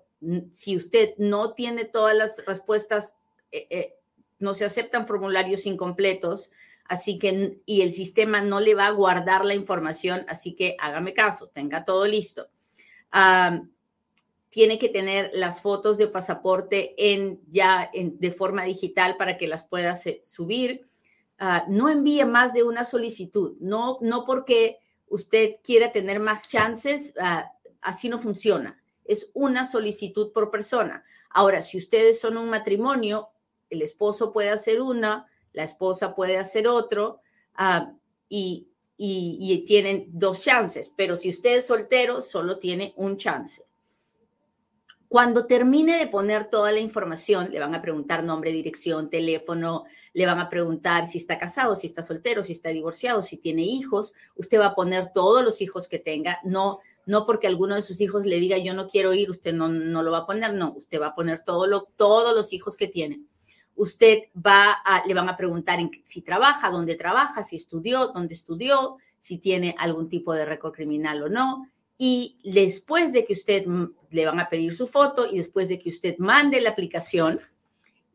Si 0.54 0.76
usted 0.76 1.10
no 1.18 1.52
tiene 1.52 1.84
todas 1.84 2.16
las 2.16 2.42
respuestas, 2.46 3.14
eh, 3.52 3.66
eh, 3.68 3.94
no 4.38 4.54
se 4.54 4.64
aceptan 4.64 5.06
formularios 5.06 5.66
incompletos, 5.66 6.50
así 6.86 7.18
que, 7.18 7.60
y 7.66 7.82
el 7.82 7.92
sistema 7.92 8.40
no 8.40 8.60
le 8.60 8.74
va 8.74 8.86
a 8.86 8.92
guardar 8.92 9.44
la 9.44 9.54
información, 9.54 10.24
así 10.26 10.54
que 10.54 10.76
hágame 10.80 11.12
caso, 11.12 11.48
tenga 11.48 11.84
todo 11.84 12.06
listo. 12.06 12.48
Tiene 14.48 14.78
que 14.78 14.88
tener 14.88 15.32
las 15.34 15.60
fotos 15.60 15.98
de 15.98 16.08
pasaporte 16.08 16.94
en, 17.12 17.42
ya 17.50 17.90
de 17.94 18.30
forma 18.30 18.64
digital 18.64 19.18
para 19.18 19.36
que 19.36 19.46
las 19.46 19.64
pueda 19.64 19.94
subir. 20.22 20.89
Ah, 21.42 21.64
no 21.68 21.88
envíe 21.88 22.26
más 22.26 22.52
de 22.52 22.62
una 22.62 22.84
solicitud, 22.84 23.56
no, 23.60 23.96
no 24.02 24.26
porque 24.26 24.78
usted 25.08 25.56
quiera 25.64 25.90
tener 25.90 26.20
más 26.20 26.46
chances, 26.46 27.14
ah, 27.18 27.50
así 27.80 28.10
no 28.10 28.18
funciona. 28.18 28.78
Es 29.06 29.30
una 29.32 29.64
solicitud 29.64 30.32
por 30.32 30.50
persona. 30.50 31.02
Ahora, 31.30 31.62
si 31.62 31.78
ustedes 31.78 32.20
son 32.20 32.36
un 32.36 32.50
matrimonio, 32.50 33.30
el 33.70 33.80
esposo 33.80 34.32
puede 34.32 34.50
hacer 34.50 34.82
una, 34.82 35.28
la 35.54 35.62
esposa 35.62 36.14
puede 36.14 36.36
hacer 36.36 36.68
otro 36.68 37.22
ah, 37.54 37.90
y, 38.28 38.68
y 38.98 39.64
tienen 39.64 40.08
dos 40.12 40.40
chances, 40.42 40.92
pero 40.94 41.16
si 41.16 41.30
usted 41.30 41.56
es 41.56 41.66
soltero, 41.66 42.20
solo 42.20 42.58
tiene 42.58 42.92
un 42.98 43.16
chance. 43.16 43.64
Cuando 45.10 45.48
termine 45.48 45.98
de 45.98 46.06
poner 46.06 46.50
toda 46.50 46.70
la 46.70 46.78
información, 46.78 47.50
le 47.50 47.58
van 47.58 47.74
a 47.74 47.82
preguntar 47.82 48.22
nombre, 48.22 48.52
dirección, 48.52 49.10
teléfono, 49.10 49.82
le 50.12 50.24
van 50.24 50.38
a 50.38 50.48
preguntar 50.48 51.04
si 51.06 51.18
está 51.18 51.36
casado, 51.36 51.74
si 51.74 51.88
está 51.88 52.00
soltero, 52.04 52.44
si 52.44 52.52
está 52.52 52.68
divorciado, 52.68 53.20
si 53.20 53.36
tiene 53.36 53.64
hijos. 53.64 54.12
Usted 54.36 54.60
va 54.60 54.66
a 54.66 54.74
poner 54.76 55.12
todos 55.12 55.42
los 55.42 55.60
hijos 55.62 55.88
que 55.88 55.98
tenga, 55.98 56.38
no 56.44 56.78
no 57.06 57.26
porque 57.26 57.48
alguno 57.48 57.74
de 57.74 57.82
sus 57.82 58.00
hijos 58.00 58.24
le 58.24 58.38
diga 58.38 58.56
yo 58.58 58.72
no 58.72 58.86
quiero 58.86 59.12
ir, 59.12 59.30
usted 59.30 59.52
no, 59.52 59.68
no 59.68 60.04
lo 60.04 60.12
va 60.12 60.18
a 60.18 60.26
poner, 60.26 60.54
no, 60.54 60.74
usted 60.76 61.00
va 61.00 61.08
a 61.08 61.14
poner 61.16 61.40
todo 61.40 61.66
lo, 61.66 61.88
todos 61.96 62.36
los 62.36 62.52
hijos 62.52 62.76
que 62.76 62.86
tiene. 62.86 63.20
Usted 63.74 64.18
va 64.36 64.70
a, 64.70 65.04
le 65.04 65.14
van 65.14 65.28
a 65.28 65.36
preguntar 65.36 65.80
si 66.04 66.22
trabaja, 66.22 66.70
dónde 66.70 66.94
trabaja, 66.94 67.42
si 67.42 67.56
estudió, 67.56 68.08
dónde 68.08 68.34
estudió, 68.34 68.98
si 69.18 69.38
tiene 69.38 69.74
algún 69.76 70.08
tipo 70.08 70.34
de 70.34 70.44
récord 70.44 70.72
criminal 70.72 71.24
o 71.24 71.28
no, 71.28 71.66
y 72.02 72.38
después 72.42 73.12
de 73.12 73.26
que 73.26 73.34
usted 73.34 73.66
le 74.10 74.24
van 74.24 74.40
a 74.40 74.48
pedir 74.48 74.72
su 74.72 74.86
foto 74.86 75.30
y 75.30 75.36
después 75.36 75.68
de 75.68 75.78
que 75.78 75.90
usted 75.90 76.16
mande 76.16 76.58
la 76.62 76.70
aplicación, 76.70 77.38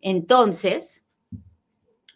entonces 0.02 1.06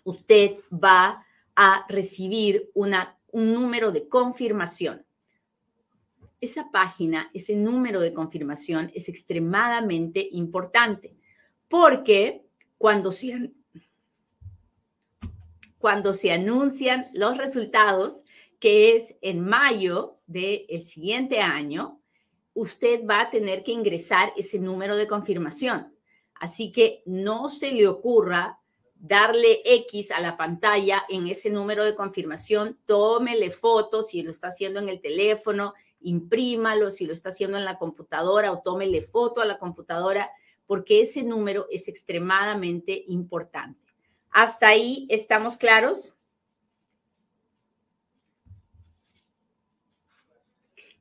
usted 0.03 0.55
va 0.73 1.23
a 1.55 1.85
recibir 1.87 2.71
una, 2.73 3.19
un 3.31 3.53
número 3.53 3.91
de 3.91 4.07
confirmación. 4.07 5.05
Esa 6.41 6.71
página, 6.71 7.29
ese 7.35 7.55
número 7.55 8.01
de 8.01 8.15
confirmación 8.15 8.89
es 8.95 9.07
extremadamente 9.07 10.27
importante 10.31 11.15
porque 11.67 12.47
cuando 12.79 13.11
se, 13.11 13.51
cuando 15.77 16.13
se 16.13 16.31
anuncian 16.31 17.11
los 17.13 17.37
resultados, 17.37 18.23
que 18.59 18.95
es 18.95 19.15
en 19.21 19.41
mayo 19.41 20.17
del 20.27 20.85
siguiente 20.85 21.39
año, 21.39 22.01
usted 22.53 23.05
va 23.05 23.21
a 23.21 23.29
tener 23.29 23.63
que 23.63 23.71
ingresar 23.71 24.33
ese 24.35 24.59
número 24.59 24.97
de 24.97 25.07
confirmación. 25.07 25.93
Así 26.35 26.71
que 26.71 27.03
no 27.05 27.49
se 27.49 27.71
le 27.71 27.87
ocurra 27.87 28.59
darle 28.95 29.61
X 29.63 30.11
a 30.11 30.19
la 30.19 30.35
pantalla 30.35 31.03
en 31.07 31.27
ese 31.27 31.49
número 31.49 31.85
de 31.85 31.95
confirmación, 31.95 32.77
tómele 32.85 33.49
fotos 33.49 34.09
si 34.09 34.21
lo 34.21 34.31
está 34.31 34.47
haciendo 34.47 34.79
en 34.79 34.89
el 34.89 34.99
teléfono, 34.99 35.73
imprímalo 36.01 36.91
si 36.91 37.05
lo 37.05 37.13
está 37.13 37.29
haciendo 37.29 37.57
en 37.57 37.65
la 37.65 37.77
computadora 37.77 38.51
o 38.51 38.61
tómele 38.61 39.01
foto 39.01 39.41
a 39.41 39.45
la 39.45 39.57
computadora, 39.57 40.29
porque 40.67 41.01
ese 41.01 41.23
número 41.23 41.65
es 41.71 41.87
extremadamente 41.87 43.03
importante. 43.07 43.79
¿Hasta 44.31 44.67
ahí 44.67 45.07
estamos 45.09 45.57
claros? 45.57 46.13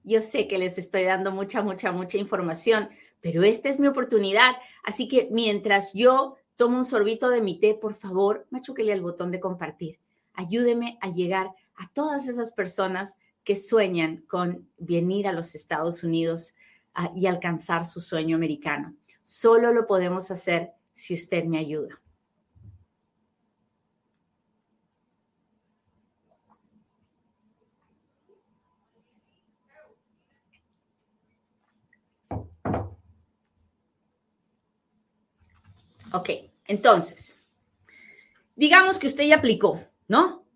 Yo 0.09 0.23
sé 0.23 0.49
que 0.49 0.57
les 0.57 0.79
estoy 0.79 1.05
dando 1.05 1.33
mucha, 1.33 1.61
mucha, 1.61 1.93
mucha 1.93 2.17
información, 2.17 2.89
pero 3.21 3.43
esta 3.43 3.69
es 3.69 3.79
mi 3.79 3.89
oportunidad. 3.89 4.57
Así 4.83 5.07
que 5.07 5.29
mientras 5.31 5.93
yo 5.93 6.37
tomo 6.57 6.79
un 6.79 6.87
sorbito 6.87 7.29
de 7.29 7.43
mi 7.43 7.61
té, 7.61 7.75
por 7.75 7.95
favor, 7.95 8.47
machuquele 8.49 8.95
al 8.95 9.03
botón 9.03 9.31
de 9.31 9.39
compartir. 9.39 9.99
Ayúdeme 10.33 10.97
a 11.03 11.13
llegar 11.13 11.51
a 11.75 11.93
todas 11.93 12.27
esas 12.27 12.53
personas 12.53 13.17
que 13.45 13.55
sueñan 13.55 14.25
con 14.27 14.67
venir 14.79 15.29
a 15.29 15.33
los 15.33 15.55
Estados 15.55 16.03
Unidos 16.03 16.55
ah, 16.95 17.13
y 17.15 17.27
alcanzar 17.27 17.85
su 17.85 18.01
sueño 18.01 18.35
americano. 18.35 18.97
Solo 19.25 19.75
lo 19.75 19.87
podemos 19.87 20.31
hacer 20.31 20.71
si 20.95 21.13
usted 21.13 21.45
me 21.45 21.59
ayuda. 21.59 22.01
Ok, 36.13 36.31
entonces, 36.67 37.39
digamos 38.57 38.99
que 38.99 39.09
usted 39.09 39.25
ya 39.25 39.37
aplicó, 39.37 39.85
¿no? 40.07 40.47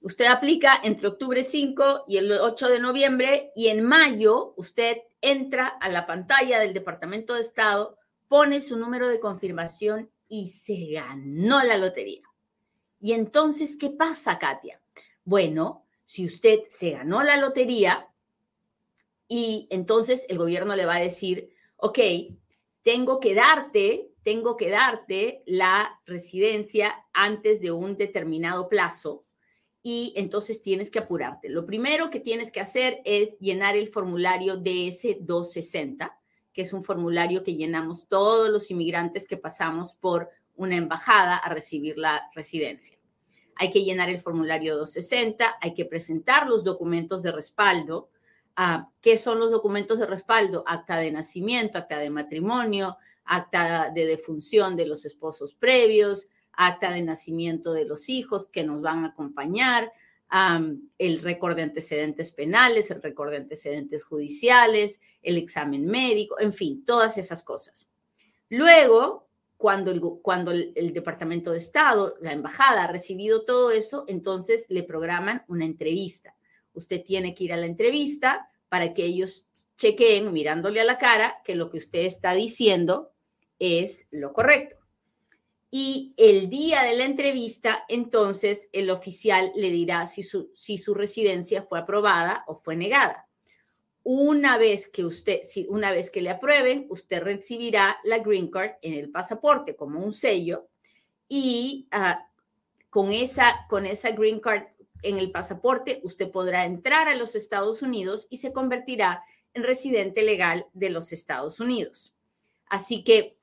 Usted 0.00 0.26
aplica 0.26 0.80
entre 0.82 1.08
octubre 1.08 1.42
5 1.42 2.04
y 2.08 2.16
el 2.16 2.32
8 2.32 2.68
de 2.68 2.78
noviembre 2.78 3.52
y 3.54 3.68
en 3.68 3.84
mayo 3.84 4.54
usted 4.56 4.98
entra 5.20 5.66
a 5.66 5.88
la 5.88 6.06
pantalla 6.06 6.58
del 6.58 6.74
Departamento 6.74 7.34
de 7.34 7.40
Estado, 7.40 7.98
pone 8.28 8.60
su 8.60 8.76
número 8.76 9.08
de 9.08 9.20
confirmación 9.20 10.10
y 10.28 10.48
se 10.48 10.92
ganó 10.92 11.62
la 11.62 11.76
lotería. 11.76 12.22
Y 13.00 13.12
entonces, 13.12 13.76
¿qué 13.76 13.90
pasa, 13.90 14.38
Katia? 14.38 14.80
Bueno, 15.24 15.86
si 16.04 16.24
usted 16.24 16.60
se 16.70 16.90
ganó 16.92 17.22
la 17.22 17.36
lotería 17.36 18.08
y 19.28 19.68
entonces 19.70 20.26
el 20.28 20.38
gobierno 20.38 20.76
le 20.76 20.86
va 20.86 20.96
a 20.96 21.00
decir, 21.00 21.50
ok, 21.76 21.98
tengo 22.82 23.20
que 23.20 23.34
darte 23.34 24.13
tengo 24.24 24.56
que 24.56 24.70
darte 24.70 25.42
la 25.46 26.00
residencia 26.06 26.94
antes 27.12 27.60
de 27.60 27.70
un 27.70 27.96
determinado 27.96 28.68
plazo 28.68 29.24
y 29.82 30.14
entonces 30.16 30.62
tienes 30.62 30.90
que 30.90 30.98
apurarte. 30.98 31.50
Lo 31.50 31.66
primero 31.66 32.08
que 32.08 32.20
tienes 32.20 32.50
que 32.50 32.60
hacer 32.60 33.02
es 33.04 33.38
llenar 33.38 33.76
el 33.76 33.86
formulario 33.86 34.56
DS-260, 34.56 36.10
que 36.54 36.62
es 36.62 36.72
un 36.72 36.82
formulario 36.82 37.44
que 37.44 37.54
llenamos 37.54 38.08
todos 38.08 38.48
los 38.48 38.70
inmigrantes 38.70 39.26
que 39.26 39.36
pasamos 39.36 39.94
por 39.94 40.30
una 40.56 40.76
embajada 40.76 41.36
a 41.36 41.50
recibir 41.50 41.98
la 41.98 42.22
residencia. 42.34 42.98
Hay 43.56 43.70
que 43.70 43.84
llenar 43.84 44.08
el 44.08 44.20
formulario 44.20 44.76
260, 44.78 45.56
hay 45.60 45.74
que 45.74 45.84
presentar 45.84 46.48
los 46.48 46.64
documentos 46.64 47.22
de 47.22 47.30
respaldo. 47.30 48.08
Ah, 48.56 48.88
¿Qué 49.02 49.18
son 49.18 49.38
los 49.38 49.50
documentos 49.50 49.98
de 49.98 50.06
respaldo? 50.06 50.64
Acta 50.66 50.96
de 50.96 51.12
nacimiento, 51.12 51.76
acta 51.76 51.98
de 51.98 52.08
matrimonio, 52.08 52.96
acta 53.24 53.90
de 53.94 54.06
defunción 54.06 54.76
de 54.76 54.86
los 54.86 55.04
esposos 55.04 55.54
previos, 55.54 56.28
acta 56.52 56.92
de 56.92 57.02
nacimiento 57.02 57.72
de 57.72 57.84
los 57.84 58.08
hijos 58.08 58.48
que 58.48 58.64
nos 58.64 58.80
van 58.80 59.04
a 59.04 59.08
acompañar, 59.08 59.92
el 60.98 61.20
récord 61.22 61.54
de 61.54 61.62
antecedentes 61.62 62.32
penales, 62.32 62.90
el 62.90 63.00
récord 63.00 63.30
de 63.30 63.36
antecedentes 63.36 64.04
judiciales, 64.04 65.00
el 65.22 65.36
examen 65.36 65.86
médico, 65.86 66.40
en 66.40 66.52
fin, 66.52 66.84
todas 66.84 67.18
esas 67.18 67.44
cosas. 67.44 67.86
Luego, 68.48 69.28
cuando, 69.56 69.92
el, 69.92 70.00
cuando 70.00 70.50
el, 70.50 70.92
Departamento 70.92 71.52
de 71.52 71.58
Estado, 71.58 72.14
la 72.20 72.32
embajada 72.32 72.84
ha 72.84 72.86
recibido 72.88 73.44
todo 73.44 73.70
eso, 73.70 74.04
entonces 74.08 74.66
le 74.68 74.82
programan 74.82 75.44
una 75.46 75.64
entrevista. 75.64 76.34
Usted 76.72 77.04
tiene 77.04 77.34
que 77.34 77.44
ir 77.44 77.52
a 77.52 77.56
la 77.56 77.66
entrevista 77.66 78.48
para 78.68 78.92
que 78.92 79.04
ellos 79.04 79.46
chequeen 79.76 80.32
mirándole 80.32 80.80
a 80.80 80.84
la 80.84 80.98
cara 80.98 81.36
que 81.44 81.54
lo 81.54 81.70
que 81.70 81.78
usted 81.78 82.00
está 82.00 82.34
diciendo 82.34 83.13
es 83.58 84.06
lo 84.10 84.32
correcto. 84.32 84.76
Y 85.70 86.14
el 86.16 86.50
día 86.50 86.82
de 86.82 86.96
la 86.96 87.04
entrevista, 87.04 87.84
entonces 87.88 88.68
el 88.72 88.90
oficial 88.90 89.50
le 89.56 89.70
dirá 89.70 90.06
si 90.06 90.22
su, 90.22 90.50
si 90.54 90.78
su 90.78 90.94
residencia 90.94 91.62
fue 91.62 91.80
aprobada 91.80 92.44
o 92.46 92.54
fue 92.54 92.76
negada. 92.76 93.26
Una 94.04 94.56
vez 94.56 94.86
que 94.86 95.04
usted, 95.04 95.40
si 95.42 95.66
una 95.68 95.90
vez 95.90 96.10
que 96.10 96.22
le 96.22 96.30
aprueben, 96.30 96.86
usted 96.90 97.22
recibirá 97.22 97.96
la 98.04 98.20
green 98.20 98.50
card 98.50 98.72
en 98.82 98.94
el 98.94 99.10
pasaporte 99.10 99.74
como 99.74 99.98
un 99.98 100.12
sello 100.12 100.68
y 101.26 101.88
ah, 101.90 102.28
con, 102.90 103.12
esa, 103.12 103.66
con 103.68 103.86
esa 103.86 104.10
green 104.12 104.38
card 104.38 104.64
en 105.02 105.18
el 105.18 105.30
pasaporte 105.30 106.00
usted 106.02 106.30
podrá 106.30 106.64
entrar 106.64 107.08
a 107.08 107.14
los 107.14 107.34
Estados 107.34 107.82
Unidos 107.82 108.26
y 108.30 108.38
se 108.38 108.52
convertirá 108.52 109.22
en 109.52 109.62
residente 109.62 110.22
legal 110.22 110.66
de 110.72 110.90
los 110.90 111.12
Estados 111.12 111.60
Unidos. 111.60 112.14
Así 112.66 113.04
que 113.04 113.36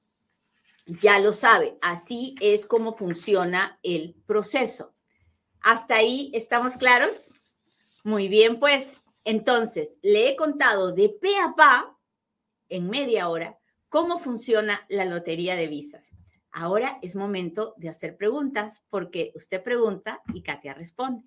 ya 0.85 1.19
lo 1.19 1.33
sabe, 1.33 1.77
así 1.81 2.35
es 2.41 2.65
como 2.65 2.93
funciona 2.93 3.79
el 3.83 4.15
proceso. 4.25 4.93
¿Hasta 5.61 5.95
ahí 5.95 6.31
estamos 6.33 6.77
claros? 6.77 7.31
Muy 8.03 8.27
bien, 8.27 8.59
pues 8.59 9.01
entonces, 9.23 9.97
le 10.01 10.29
he 10.29 10.35
contado 10.35 10.91
de 10.91 11.09
pe 11.09 11.37
a 11.37 11.53
pa, 11.55 11.97
en 12.69 12.89
media 12.89 13.29
hora, 13.29 13.59
cómo 13.89 14.17
funciona 14.17 14.81
la 14.89 15.05
lotería 15.05 15.55
de 15.55 15.67
visas. 15.67 16.15
Ahora 16.51 16.97
es 17.01 17.15
momento 17.15 17.75
de 17.77 17.89
hacer 17.89 18.17
preguntas 18.17 18.83
porque 18.89 19.31
usted 19.35 19.63
pregunta 19.63 20.21
y 20.33 20.41
Katia 20.41 20.73
responde. 20.73 21.23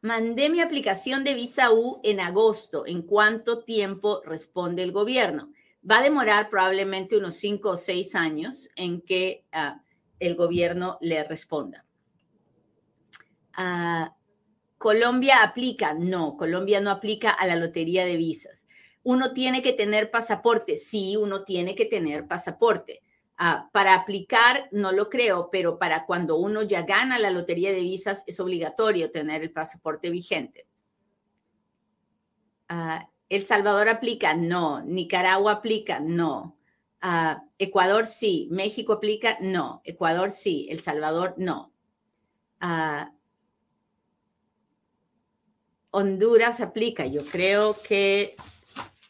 Mandé 0.00 0.48
mi 0.48 0.60
aplicación 0.60 1.24
de 1.24 1.34
visa 1.34 1.72
U 1.72 2.00
en 2.04 2.20
agosto. 2.20 2.86
¿En 2.86 3.02
cuánto 3.02 3.64
tiempo 3.64 4.22
responde 4.24 4.84
el 4.84 4.92
gobierno? 4.92 5.52
Va 5.88 5.98
a 5.98 6.02
demorar 6.02 6.50
probablemente 6.50 7.16
unos 7.16 7.34
cinco 7.34 7.70
o 7.70 7.76
seis 7.76 8.14
años 8.14 8.68
en 8.76 9.00
que 9.00 9.44
ah, 9.50 9.82
el 10.20 10.36
gobierno 10.36 10.98
le 11.00 11.24
responda. 11.24 11.84
Ah, 13.54 14.14
¿Colombia 14.78 15.42
aplica? 15.42 15.94
No, 15.94 16.36
Colombia 16.36 16.80
no 16.80 16.90
aplica 16.90 17.30
a 17.30 17.44
la 17.46 17.56
lotería 17.56 18.04
de 18.04 18.16
visas. 18.16 18.64
¿Uno 19.02 19.32
tiene 19.32 19.62
que 19.62 19.72
tener 19.72 20.12
pasaporte? 20.12 20.78
Sí, 20.78 21.16
uno 21.16 21.42
tiene 21.42 21.74
que 21.74 21.86
tener 21.86 22.28
pasaporte. 22.28 23.02
Ah, 23.40 23.70
para 23.72 23.94
aplicar, 23.94 24.68
no 24.72 24.90
lo 24.90 25.08
creo, 25.08 25.48
pero 25.52 25.78
para 25.78 26.06
cuando 26.06 26.38
uno 26.38 26.62
ya 26.62 26.82
gana 26.82 27.20
la 27.20 27.30
lotería 27.30 27.70
de 27.70 27.82
visas 27.82 28.24
es 28.26 28.40
obligatorio 28.40 29.12
tener 29.12 29.42
el 29.42 29.52
pasaporte 29.52 30.10
vigente. 30.10 30.66
Ah, 32.68 33.08
¿El 33.28 33.44
Salvador 33.44 33.88
aplica? 33.88 34.34
No. 34.34 34.82
¿Nicaragua 34.82 35.52
aplica? 35.52 36.00
No. 36.00 36.58
Ah, 37.00 37.44
Ecuador 37.58 38.06
sí, 38.06 38.48
México 38.50 38.94
aplica, 38.94 39.38
no. 39.40 39.82
Ecuador 39.84 40.32
sí, 40.32 40.66
El 40.68 40.80
Salvador 40.80 41.34
no. 41.36 41.72
Honduras 45.90 46.60
aplica, 46.60 47.06
yo 47.06 47.24
creo 47.24 47.80
que, 47.80 48.34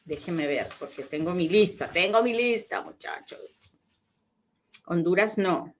déjeme 0.05 0.47
ver, 0.47 0.67
porque 0.79 1.05
tengo 1.05 1.33
mi 1.33 1.49
lista, 1.49 1.89
tengo 1.89 2.23
mi 2.23 2.35
lista, 2.35 2.83
muchachos. 2.83 3.58
Honduras 4.89 5.39
no. 5.39 5.75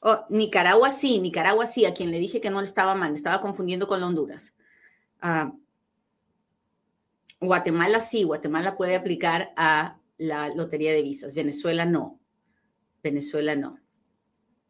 Oh, 0.00 0.24
Nicaragua 0.28 0.90
sí, 0.90 1.18
Nicaragua 1.18 1.66
sí, 1.66 1.84
a 1.84 1.92
quien 1.92 2.10
le 2.10 2.20
dije 2.20 2.40
que 2.40 2.50
no 2.50 2.60
le 2.60 2.66
estaba 2.66 2.94
mal, 2.94 3.14
estaba 3.14 3.40
confundiendo 3.40 3.88
con 3.88 4.02
Honduras. 4.02 4.54
Ah, 5.20 5.52
Guatemala 7.40 8.00
sí, 8.00 8.22
Guatemala 8.22 8.76
puede 8.76 8.94
aplicar 8.96 9.52
a 9.56 9.98
la 10.16 10.48
lotería 10.54 10.92
de 10.92 11.02
visas, 11.02 11.34
Venezuela 11.34 11.84
no, 11.84 12.20
Venezuela 13.02 13.56
no. 13.56 13.78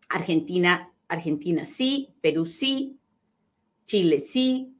Argentina, 0.09 0.91
Argentina 1.09 1.67
sí, 1.67 2.15
Perú 2.23 2.47
sí, 2.47 2.99
Chile 3.85 4.21
sí, 4.21 4.79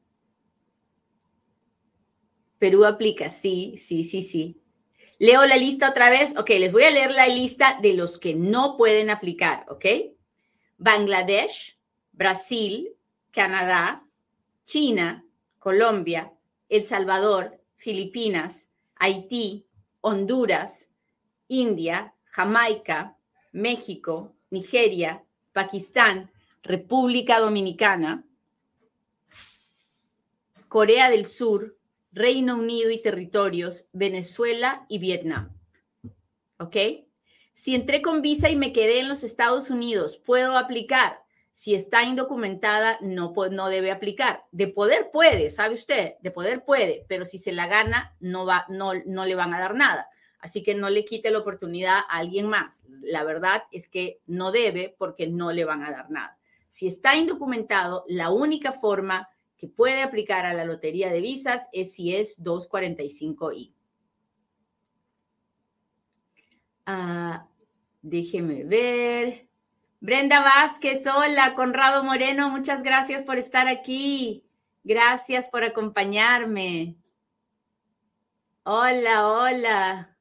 Perú 2.59 2.83
aplica, 2.85 3.29
sí, 3.29 3.75
sí, 3.77 4.03
sí, 4.03 4.21
sí. 4.21 4.61
Leo 5.19 5.45
la 5.45 5.57
lista 5.57 5.89
otra 5.89 6.09
vez. 6.09 6.35
Ok, 6.37 6.49
les 6.51 6.71
voy 6.71 6.83
a 6.83 6.91
leer 6.91 7.11
la 7.11 7.27
lista 7.27 7.77
de 7.81 7.93
los 7.93 8.17
que 8.17 8.35
no 8.35 8.77
pueden 8.77 9.09
aplicar, 9.09 9.65
¿ok? 9.67 9.85
Bangladesh, 10.77 11.77
Brasil, 12.13 12.95
Canadá, 13.31 14.03
China, 14.65 15.25
Colombia, 15.59 16.31
El 16.69 16.83
Salvador, 16.83 17.59
Filipinas, 17.75 18.69
Haití, 18.95 19.65
Honduras, 19.99 20.89
India, 21.49 22.13
Jamaica, 22.25 23.17
México, 23.51 24.33
Nigeria, 24.49 25.23
Pakistán, 25.51 26.31
República 26.63 27.39
Dominicana, 27.39 28.23
Corea 30.69 31.09
del 31.09 31.25
Sur, 31.25 31.78
Reino 32.11 32.55
Unido 32.55 32.89
y 32.91 33.01
territorios, 33.01 33.85
Venezuela 33.93 34.85
y 34.89 34.99
Vietnam. 34.99 35.55
¿Ok? 36.57 36.75
Si 37.53 37.75
entré 37.75 38.01
con 38.01 38.21
visa 38.21 38.49
y 38.49 38.55
me 38.55 38.73
quedé 38.73 38.99
en 38.99 39.09
los 39.09 39.23
Estados 39.23 39.69
Unidos, 39.69 40.17
¿puedo 40.17 40.57
aplicar? 40.57 41.19
si 41.59 41.75
está 41.75 42.03
indocumentada, 42.03 42.97
no, 43.01 43.33
no 43.51 43.67
debe 43.67 43.91
aplicar. 43.91 44.45
De 44.51 44.69
poder 44.69 45.11
puede, 45.11 45.49
¿sabe 45.49 45.73
usted? 45.73 46.13
De 46.21 46.31
poder 46.31 46.63
puede, 46.63 47.05
pero 47.09 47.25
si 47.25 47.37
se 47.37 47.51
la 47.51 47.67
gana, 47.67 48.15
no, 48.21 48.45
va, 48.45 48.65
no, 48.69 48.93
no 49.05 49.25
le 49.25 49.35
van 49.35 49.53
a 49.53 49.59
dar 49.59 49.75
nada. 49.75 50.07
Así 50.39 50.63
que 50.63 50.73
no 50.73 50.89
le 50.89 51.03
quite 51.03 51.31
la 51.31 51.39
oportunidad 51.39 51.97
a 51.97 52.17
alguien 52.17 52.47
más. 52.47 52.83
La 53.01 53.25
verdad 53.25 53.63
es 53.73 53.89
que 53.89 54.21
no 54.25 54.53
debe 54.53 54.95
porque 54.97 55.27
no 55.27 55.51
le 55.51 55.65
van 55.65 55.83
a 55.83 55.91
dar 55.91 56.09
nada. 56.09 56.37
Si 56.69 56.87
está 56.87 57.17
indocumentado, 57.17 58.05
la 58.07 58.29
única 58.29 58.71
forma 58.71 59.27
que 59.59 59.67
puede 59.67 60.01
aplicar 60.01 60.45
a 60.45 60.53
la 60.53 60.63
lotería 60.63 61.11
de 61.11 61.19
visas 61.19 61.67
es 61.73 61.93
si 61.93 62.15
es 62.15 62.41
245I. 62.41 63.73
Ah, 66.85 67.45
déjeme 68.01 68.63
ver. 68.63 69.47
Brenda 69.99 70.41
Vázquez, 70.41 71.05
hola, 71.05 71.55
Conrado 71.55 72.05
Moreno, 72.05 72.49
muchas 72.49 72.81
gracias 72.83 73.21
por 73.23 73.37
estar 73.37 73.67
aquí. 73.67 74.45
Gracias 74.85 75.49
por 75.49 75.65
acompañarme. 75.65 76.95
Hola, 78.63 79.27
hola. 79.27 80.17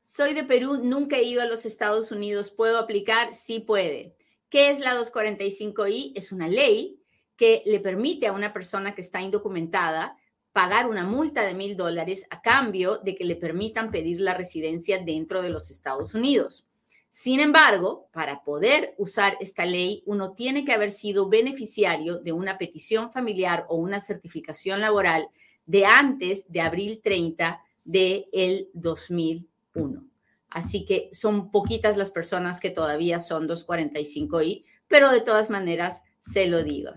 Soy 0.00 0.32
de 0.32 0.44
Perú, 0.44 0.80
nunca 0.82 1.16
he 1.16 1.24
ido 1.24 1.42
a 1.42 1.46
los 1.46 1.66
Estados 1.66 2.12
Unidos. 2.12 2.52
¿Puedo 2.52 2.78
aplicar? 2.78 3.34
Sí 3.34 3.58
puede. 3.58 4.17
¿Qué 4.48 4.70
es 4.70 4.80
la 4.80 4.98
245I? 4.98 6.12
Es 6.14 6.32
una 6.32 6.48
ley 6.48 6.98
que 7.36 7.62
le 7.66 7.80
permite 7.80 8.26
a 8.26 8.32
una 8.32 8.52
persona 8.52 8.94
que 8.94 9.02
está 9.02 9.20
indocumentada 9.20 10.16
pagar 10.52 10.88
una 10.88 11.04
multa 11.04 11.42
de 11.42 11.54
mil 11.54 11.76
dólares 11.76 12.26
a 12.30 12.40
cambio 12.40 12.98
de 12.98 13.14
que 13.14 13.24
le 13.24 13.36
permitan 13.36 13.90
pedir 13.90 14.20
la 14.20 14.34
residencia 14.34 14.98
dentro 15.04 15.42
de 15.42 15.50
los 15.50 15.70
Estados 15.70 16.14
Unidos. 16.14 16.66
Sin 17.10 17.40
embargo, 17.40 18.08
para 18.12 18.42
poder 18.42 18.94
usar 18.96 19.36
esta 19.40 19.66
ley, 19.66 20.02
uno 20.06 20.32
tiene 20.32 20.64
que 20.64 20.72
haber 20.72 20.90
sido 20.90 21.28
beneficiario 21.28 22.18
de 22.18 22.32
una 22.32 22.58
petición 22.58 23.12
familiar 23.12 23.66
o 23.68 23.76
una 23.76 24.00
certificación 24.00 24.80
laboral 24.80 25.28
de 25.66 25.84
antes 25.84 26.50
de 26.50 26.60
abril 26.62 27.00
30 27.02 27.62
del 27.84 28.26
el 28.32 28.68
2001. 28.72 30.07
Así 30.50 30.84
que 30.84 31.10
son 31.12 31.50
poquitas 31.50 31.96
las 31.96 32.10
personas 32.10 32.60
que 32.60 32.70
todavía 32.70 33.20
son 33.20 33.48
245i, 33.48 34.64
pero 34.86 35.10
de 35.10 35.20
todas 35.20 35.50
maneras 35.50 36.02
se 36.20 36.46
lo 36.46 36.62
digo. 36.62 36.92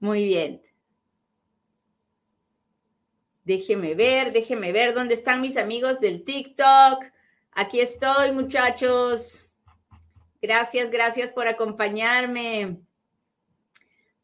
Muy 0.00 0.24
bien. 0.24 0.62
Déjeme 3.44 3.94
ver, 3.94 4.32
déjeme 4.32 4.72
ver 4.72 4.94
dónde 4.94 5.14
están 5.14 5.42
mis 5.42 5.56
amigos 5.58 6.00
del 6.00 6.24
TikTok. 6.24 7.04
Aquí 7.52 7.80
estoy, 7.80 8.32
muchachos. 8.32 9.50
Gracias, 10.40 10.90
gracias 10.90 11.30
por 11.30 11.46
acompañarme. 11.46 12.80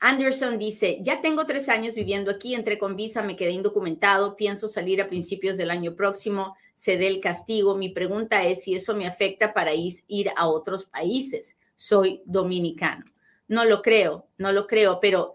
Anderson 0.00 0.58
dice, 0.58 0.98
ya 1.02 1.20
tengo 1.20 1.44
tres 1.44 1.68
años 1.68 1.94
viviendo 1.94 2.30
aquí, 2.30 2.54
entré 2.54 2.78
con 2.78 2.96
visa, 2.96 3.22
me 3.22 3.36
quedé 3.36 3.50
indocumentado, 3.50 4.34
pienso 4.34 4.66
salir 4.66 5.02
a 5.02 5.08
principios 5.08 5.58
del 5.58 5.70
año 5.70 5.94
próximo, 5.94 6.56
se 6.80 6.96
dé 6.96 7.08
el 7.08 7.20
castigo. 7.20 7.76
Mi 7.76 7.90
pregunta 7.90 8.42
es 8.46 8.62
si 8.62 8.74
eso 8.74 8.96
me 8.96 9.06
afecta 9.06 9.52
para 9.52 9.72
ir 9.74 10.30
a 10.34 10.48
otros 10.48 10.86
países. 10.86 11.58
Soy 11.76 12.22
dominicano. 12.24 13.04
No 13.48 13.66
lo 13.66 13.82
creo, 13.82 14.28
no 14.38 14.50
lo 14.50 14.66
creo, 14.66 14.98
pero 14.98 15.34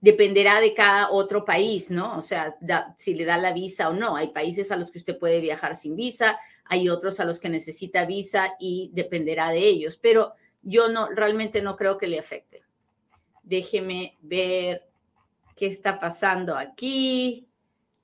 dependerá 0.00 0.60
de 0.60 0.72
cada 0.72 1.10
otro 1.10 1.44
país, 1.44 1.90
¿no? 1.90 2.16
O 2.16 2.20
sea, 2.20 2.54
si 2.96 3.14
le 3.14 3.24
da 3.24 3.38
la 3.38 3.52
visa 3.52 3.88
o 3.88 3.92
no. 3.92 4.14
Hay 4.14 4.28
países 4.28 4.70
a 4.70 4.76
los 4.76 4.92
que 4.92 4.98
usted 4.98 5.18
puede 5.18 5.40
viajar 5.40 5.74
sin 5.74 5.96
visa, 5.96 6.38
hay 6.66 6.88
otros 6.88 7.18
a 7.18 7.24
los 7.24 7.40
que 7.40 7.48
necesita 7.48 8.04
visa 8.04 8.54
y 8.60 8.92
dependerá 8.94 9.48
de 9.48 9.66
ellos, 9.66 9.98
pero 10.00 10.34
yo 10.62 10.90
no, 10.90 11.08
realmente 11.08 11.60
no 11.60 11.74
creo 11.74 11.98
que 11.98 12.06
le 12.06 12.20
afecte. 12.20 12.62
Déjeme 13.42 14.16
ver 14.20 14.86
qué 15.56 15.66
está 15.66 15.98
pasando 15.98 16.54
aquí. 16.56 17.48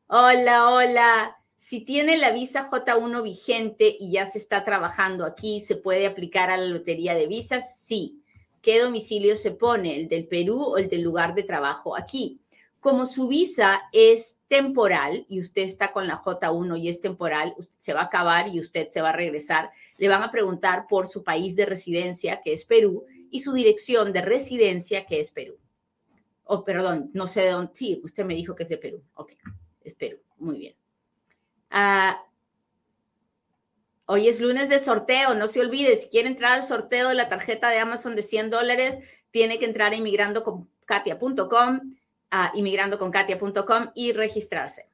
Hola, 0.08 0.70
hola. 0.70 1.39
Si 1.62 1.80
tiene 1.80 2.16
la 2.16 2.32
visa 2.32 2.70
J1 2.70 3.22
vigente 3.22 3.94
y 4.00 4.12
ya 4.12 4.24
se 4.24 4.38
está 4.38 4.64
trabajando 4.64 5.26
aquí, 5.26 5.60
¿se 5.60 5.76
puede 5.76 6.06
aplicar 6.06 6.48
a 6.48 6.56
la 6.56 6.64
lotería 6.64 7.14
de 7.14 7.26
visas? 7.26 7.78
Sí 7.78 8.20
qué 8.60 8.80
domicilio 8.80 9.36
se 9.36 9.52
pone, 9.52 9.96
el 9.96 10.08
del 10.08 10.26
Perú 10.26 10.62
o 10.62 10.78
el 10.78 10.88
del 10.88 11.02
lugar 11.02 11.34
de 11.34 11.42
trabajo 11.42 11.96
aquí. 11.96 12.40
Como 12.80 13.04
su 13.04 13.28
visa 13.28 13.82
es 13.92 14.38
temporal 14.48 15.26
y 15.28 15.40
usted 15.40 15.62
está 15.62 15.92
con 15.92 16.06
la 16.06 16.18
J1 16.18 16.78
y 16.80 16.88
es 16.88 17.00
temporal, 17.00 17.54
se 17.78 17.92
va 17.92 18.02
a 18.02 18.04
acabar 18.04 18.48
y 18.48 18.58
usted 18.58 18.88
se 18.90 19.02
va 19.02 19.10
a 19.10 19.16
regresar, 19.16 19.70
le 19.98 20.08
van 20.08 20.22
a 20.22 20.30
preguntar 20.30 20.86
por 20.88 21.06
su 21.06 21.22
país 21.22 21.56
de 21.56 21.66
residencia, 21.66 22.40
que 22.42 22.54
es 22.54 22.64
Perú, 22.64 23.04
y 23.30 23.40
su 23.40 23.52
dirección 23.52 24.12
de 24.12 24.22
residencia, 24.22 25.04
que 25.04 25.20
es 25.20 25.30
Perú. 25.30 25.58
Oh, 26.44 26.64
perdón, 26.64 27.10
no 27.12 27.26
sé 27.26 27.42
de 27.42 27.50
dónde, 27.50 27.72
sí, 27.74 28.00
usted 28.02 28.24
me 28.24 28.34
dijo 28.34 28.54
que 28.54 28.62
es 28.62 28.68
de 28.70 28.78
Perú. 28.78 29.02
Ok, 29.14 29.34
es 29.82 29.94
Perú, 29.94 30.18
muy 30.38 30.58
bien. 30.58 30.79
Ah, 31.70 32.24
Hoy 34.12 34.26
es 34.26 34.40
lunes 34.40 34.68
de 34.68 34.80
sorteo, 34.80 35.37
no 35.37 35.46
se 35.46 35.61
olvide, 35.61 35.94
si 35.94 36.09
quiere 36.09 36.26
entrar 36.26 36.50
al 36.50 36.64
sorteo 36.64 37.11
de 37.11 37.14
la 37.14 37.28
tarjeta 37.28 37.68
de 37.68 37.78
Amazon 37.78 38.16
de 38.16 38.22
100 38.22 38.50
dólares, 38.50 38.98
tiene 39.30 39.61
que 39.61 39.66
entrar 39.66 39.92
a 39.92 39.94
inmigrandoconkatia.com, 39.94 41.94
a 42.33 42.50
inmigrandoconkatia.com 42.52 43.92
y 43.94 44.11
registrarse. 44.11 44.88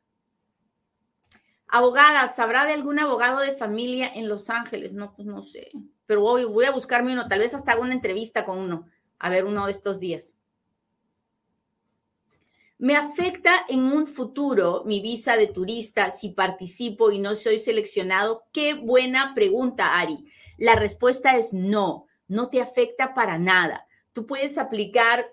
Abogada, 1.67 2.29
¿sabrá 2.29 2.67
de 2.67 2.75
algún 2.75 2.99
abogado 2.99 3.41
de 3.41 3.53
familia 3.53 4.13
en 4.15 4.29
Los 4.29 4.51
Ángeles? 4.51 4.93
No, 4.93 5.15
pues 5.15 5.27
no 5.27 5.41
sé, 5.41 5.71
pero 6.05 6.21
voy, 6.21 6.45
voy 6.45 6.67
a 6.67 6.73
buscarme 6.73 7.15
uno, 7.15 7.27
tal 7.27 7.39
vez 7.39 7.55
hasta 7.55 7.73
haga 7.73 7.81
una 7.81 7.95
entrevista 7.95 8.45
con 8.45 8.59
uno, 8.59 8.87
a 9.19 9.31
ver 9.31 9.47
uno 9.47 9.65
de 9.65 9.71
estos 9.71 9.99
días. 9.99 10.37
¿Me 12.79 12.95
afecta 12.95 13.65
en 13.71 13.85
un 13.85 14.07
futuro 14.07 14.83
mi 14.85 15.01
visa 15.01 15.37
de 15.39 15.47
turista 15.47 16.11
si 16.11 16.31
participo 16.31 17.11
y 17.11 17.19
no 17.19 17.35
soy 17.35 17.59
seleccionado? 17.59 18.45
Qué 18.53 18.75
buena 18.75 19.33
pregunta, 19.35 19.99
Ari. 19.99 20.27
La 20.59 20.75
respuesta 20.75 21.39
es 21.39 21.55
no, 21.55 22.07
no 22.29 22.51
te 22.51 22.61
afecta 22.61 23.15
para 23.15 23.39
nada. 23.39 23.87
Tú 24.13 24.27
puedes 24.27 24.59
aplicar 24.59 25.27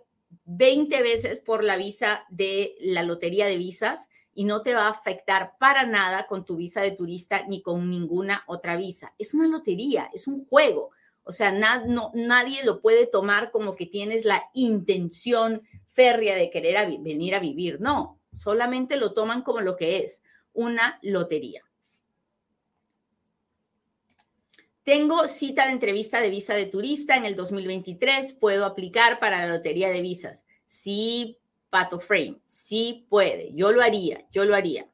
20 0.46 1.02
veces 1.02 1.40
por 1.40 1.66
la 1.66 1.76
visa 1.76 2.24
de 2.30 2.76
la 2.80 3.04
lotería 3.04 3.46
de 3.46 3.58
visas 3.58 4.08
y 4.34 4.46
no 4.46 4.62
te 4.62 4.74
va 4.74 4.88
a 4.88 4.92
afectar 4.92 5.58
para 5.60 5.86
nada 5.86 6.28
con 6.28 6.46
tu 6.46 6.56
visa 6.56 6.82
de 6.82 6.92
turista 6.92 7.46
ni 7.46 7.62
con 7.62 7.90
ninguna 7.90 8.46
otra 8.48 8.78
visa. 8.78 9.14
Es 9.20 9.34
una 9.34 9.50
lotería, 9.50 10.10
es 10.14 10.28
un 10.28 10.46
juego. 10.46 10.92
O 11.26 11.34
sea, 11.34 11.52
nadie 11.52 12.64
lo 12.64 12.82
puede 12.82 13.06
tomar 13.06 13.52
como 13.52 13.76
que 13.76 13.86
tienes 13.86 14.24
la 14.24 14.44
intención 14.54 15.62
férrea 15.94 16.36
de 16.36 16.50
querer 16.50 17.00
venir 17.00 17.36
a 17.36 17.40
vivir. 17.40 17.80
No, 17.80 18.20
solamente 18.32 18.98
lo 18.98 19.14
toman 19.14 19.44
como 19.44 19.62
lo 19.62 19.78
que 19.78 20.00
es, 20.00 20.24
una 20.52 21.00
lotería. 21.02 21.64
Tengo 24.84 25.28
cita 25.28 25.68
de 25.68 25.72
entrevista 25.72 26.20
de 26.20 26.30
visa 26.30 26.56
de 26.56 26.66
turista 26.66 27.16
en 27.16 27.26
el 27.26 27.36
2023. 27.36 28.34
¿Puedo 28.34 28.66
aplicar 28.66 29.20
para 29.20 29.40
la 29.40 29.54
lotería 29.54 29.90
de 29.90 30.02
visas? 30.02 30.44
Sí, 30.68 31.40
Pato 31.70 32.00
Frame, 32.00 32.42
sí 32.46 33.06
puede. 33.10 33.54
Yo 33.54 33.72
lo 33.72 33.82
haría, 33.82 34.28
yo 34.32 34.44
lo 34.44 34.56
haría. 34.56 34.90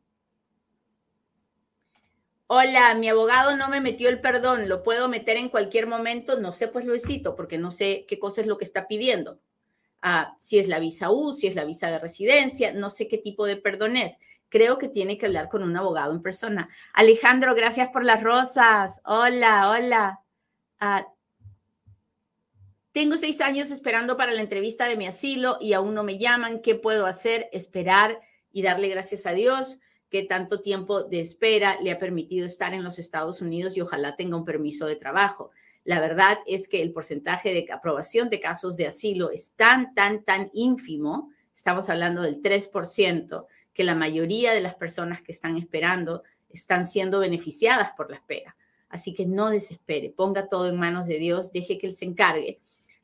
Hola, 2.45 2.93
mi 2.95 3.07
abogado 3.07 3.55
no 3.55 3.69
me 3.69 3.79
metió 3.79 4.09
el 4.09 4.21
perdón, 4.21 4.69
lo 4.69 4.83
puedo 4.83 5.07
meter 5.07 5.37
en 5.37 5.49
cualquier 5.49 5.87
momento, 5.87 6.39
no 6.39 6.51
sé, 6.51 6.67
pues 6.67 6.83
lo 6.83 6.97
cito, 6.97 7.35
porque 7.35 7.57
no 7.59 7.69
sé 7.69 8.05
qué 8.07 8.17
cosa 8.17 8.41
es 8.41 8.47
lo 8.47 8.57
que 8.57 8.65
está 8.65 8.87
pidiendo. 8.87 9.39
Si 10.39 10.59
es 10.59 10.67
la 10.67 10.79
visa 10.79 11.11
U, 11.11 11.33
si 11.33 11.47
es 11.47 11.55
la 11.55 11.65
visa 11.65 11.89
de 11.89 11.99
residencia, 11.99 12.73
no 12.73 12.89
sé 12.89 13.07
qué 13.07 13.17
tipo 13.17 13.45
de 13.45 13.57
perdón 13.57 13.97
es. 13.97 14.17
Creo 14.49 14.77
que 14.77 14.87
tiene 14.87 15.17
que 15.17 15.25
hablar 15.25 15.49
con 15.49 15.61
un 15.61 15.75
abogado 15.77 16.13
en 16.13 16.21
persona. 16.21 16.69
Alejandro, 16.93 17.53
gracias 17.53 17.89
por 17.89 18.03
las 18.03 18.23
rosas. 18.23 19.01
Hola, 19.05 19.69
hola. 19.69 20.19
Ah, 20.79 21.07
tengo 22.91 23.17
seis 23.17 23.41
años 23.41 23.69
esperando 23.69 24.17
para 24.17 24.31
la 24.31 24.41
entrevista 24.41 24.85
de 24.85 24.97
mi 24.97 25.05
asilo 25.05 25.57
y 25.61 25.73
aún 25.73 25.93
no 25.93 26.03
me 26.03 26.17
llaman. 26.17 26.61
¿Qué 26.61 26.75
puedo 26.75 27.05
hacer? 27.05 27.49
Esperar 27.51 28.19
y 28.51 28.63
darle 28.63 28.89
gracias 28.89 29.25
a 29.25 29.31
Dios 29.33 29.79
que 30.09 30.23
tanto 30.23 30.61
tiempo 30.61 31.03
de 31.03 31.19
espera 31.19 31.79
le 31.81 31.91
ha 31.91 31.99
permitido 31.99 32.45
estar 32.45 32.73
en 32.73 32.83
los 32.83 32.99
Estados 32.99 33.41
Unidos 33.41 33.77
y 33.77 33.81
ojalá 33.81 34.15
tenga 34.15 34.37
un 34.37 34.45
permiso 34.45 34.87
de 34.87 34.95
trabajo. 34.95 35.51
La 35.83 35.99
verdad 35.99 36.39
es 36.45 36.67
que 36.67 36.81
el 36.81 36.91
porcentaje 36.91 37.53
de 37.53 37.67
aprobación 37.71 38.29
de 38.29 38.39
casos 38.39 38.75
de 38.75 38.87
asilo 38.87 39.31
es 39.31 39.53
tan, 39.53 39.93
tan, 39.93 40.23
tan 40.23 40.49
ínfimo, 40.53 41.31
estamos 41.55 41.89
hablando 41.89 42.21
del 42.21 42.41
3%, 42.41 43.45
que 43.73 43.83
la 43.83 43.95
mayoría 43.95 44.53
de 44.53 44.61
las 44.61 44.75
personas 44.75 45.21
que 45.21 45.31
están 45.31 45.57
esperando 45.57 46.23
están 46.49 46.85
siendo 46.85 47.19
beneficiadas 47.19 47.91
por 47.93 48.09
la 48.09 48.17
espera. 48.17 48.55
Así 48.89 49.13
que 49.13 49.25
no 49.25 49.49
desespere, 49.49 50.09
ponga 50.09 50.47
todo 50.47 50.67
en 50.67 50.77
manos 50.77 51.05
de 51.07 51.19
Dios, 51.19 51.51
deje 51.51 51.77
que 51.77 51.87
Él 51.87 51.93
se 51.93 52.05
encargue, 52.05 52.59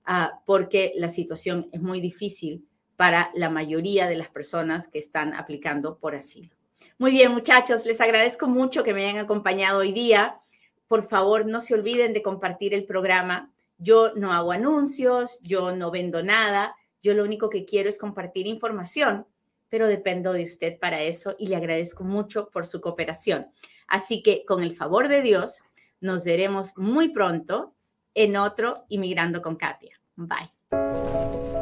ah, 0.06 0.42
porque 0.46 0.94
la 0.96 1.10
situación 1.10 1.70
es 1.72 1.82
muy 1.82 2.02
difícil 2.02 2.66
para 2.96 3.30
la 3.36 3.50
mayoría 3.50 4.08
de 4.08 4.16
las 4.16 4.30
personas 4.30 4.88
que 4.88 5.00
están 5.00 5.34
aplicando 5.34 5.98
por 5.98 6.16
asilo. 6.16 6.56
Muy 6.98 7.12
bien, 7.12 7.32
muchachos, 7.32 7.86
les 7.86 8.00
agradezco 8.02 8.48
mucho 8.48 8.84
que 8.84 8.94
me 8.94 9.08
hayan 9.08 9.24
acompañado 9.24 9.80
hoy 9.80 9.92
día. 9.92 10.40
Por 10.88 11.04
favor, 11.04 11.46
no 11.46 11.60
se 11.60 11.74
olviden 11.74 12.14
de 12.14 12.22
compartir 12.22 12.74
el 12.74 12.86
programa. 12.86 13.52
Yo 13.78 14.14
no 14.16 14.32
hago 14.32 14.52
anuncios, 14.52 15.40
yo 15.42 15.72
no 15.76 15.92
vendo 15.92 16.24
nada, 16.24 16.76
yo 17.02 17.14
lo 17.14 17.24
único 17.24 17.50
que 17.50 17.66
quiero 17.66 17.90
es 17.90 17.98
compartir 17.98 18.48
información, 18.48 19.26
pero 19.70 19.88
dependo 19.88 20.32
de 20.34 20.44
usted 20.44 20.80
para 20.80 21.02
eso 21.02 21.36
y 21.38 21.48
le 21.48 21.56
agradezco 21.56 22.04
mucho 22.04 22.50
por 22.50 22.66
su 22.66 22.82
cooperación. 22.82 23.48
Así 23.88 24.24
que 24.24 24.46
con 24.46 24.64
el 24.64 24.76
favor 24.76 25.08
de 25.08 25.22
Dios, 25.22 25.62
nos 26.00 26.24
veremos 26.24 26.72
muy 26.78 27.10
pronto 27.10 27.74
en 28.14 28.38
otro 28.38 28.74
Inmigrando 28.90 29.42
con 29.42 29.56
Katia. 29.56 30.00
Bye. 30.16 31.55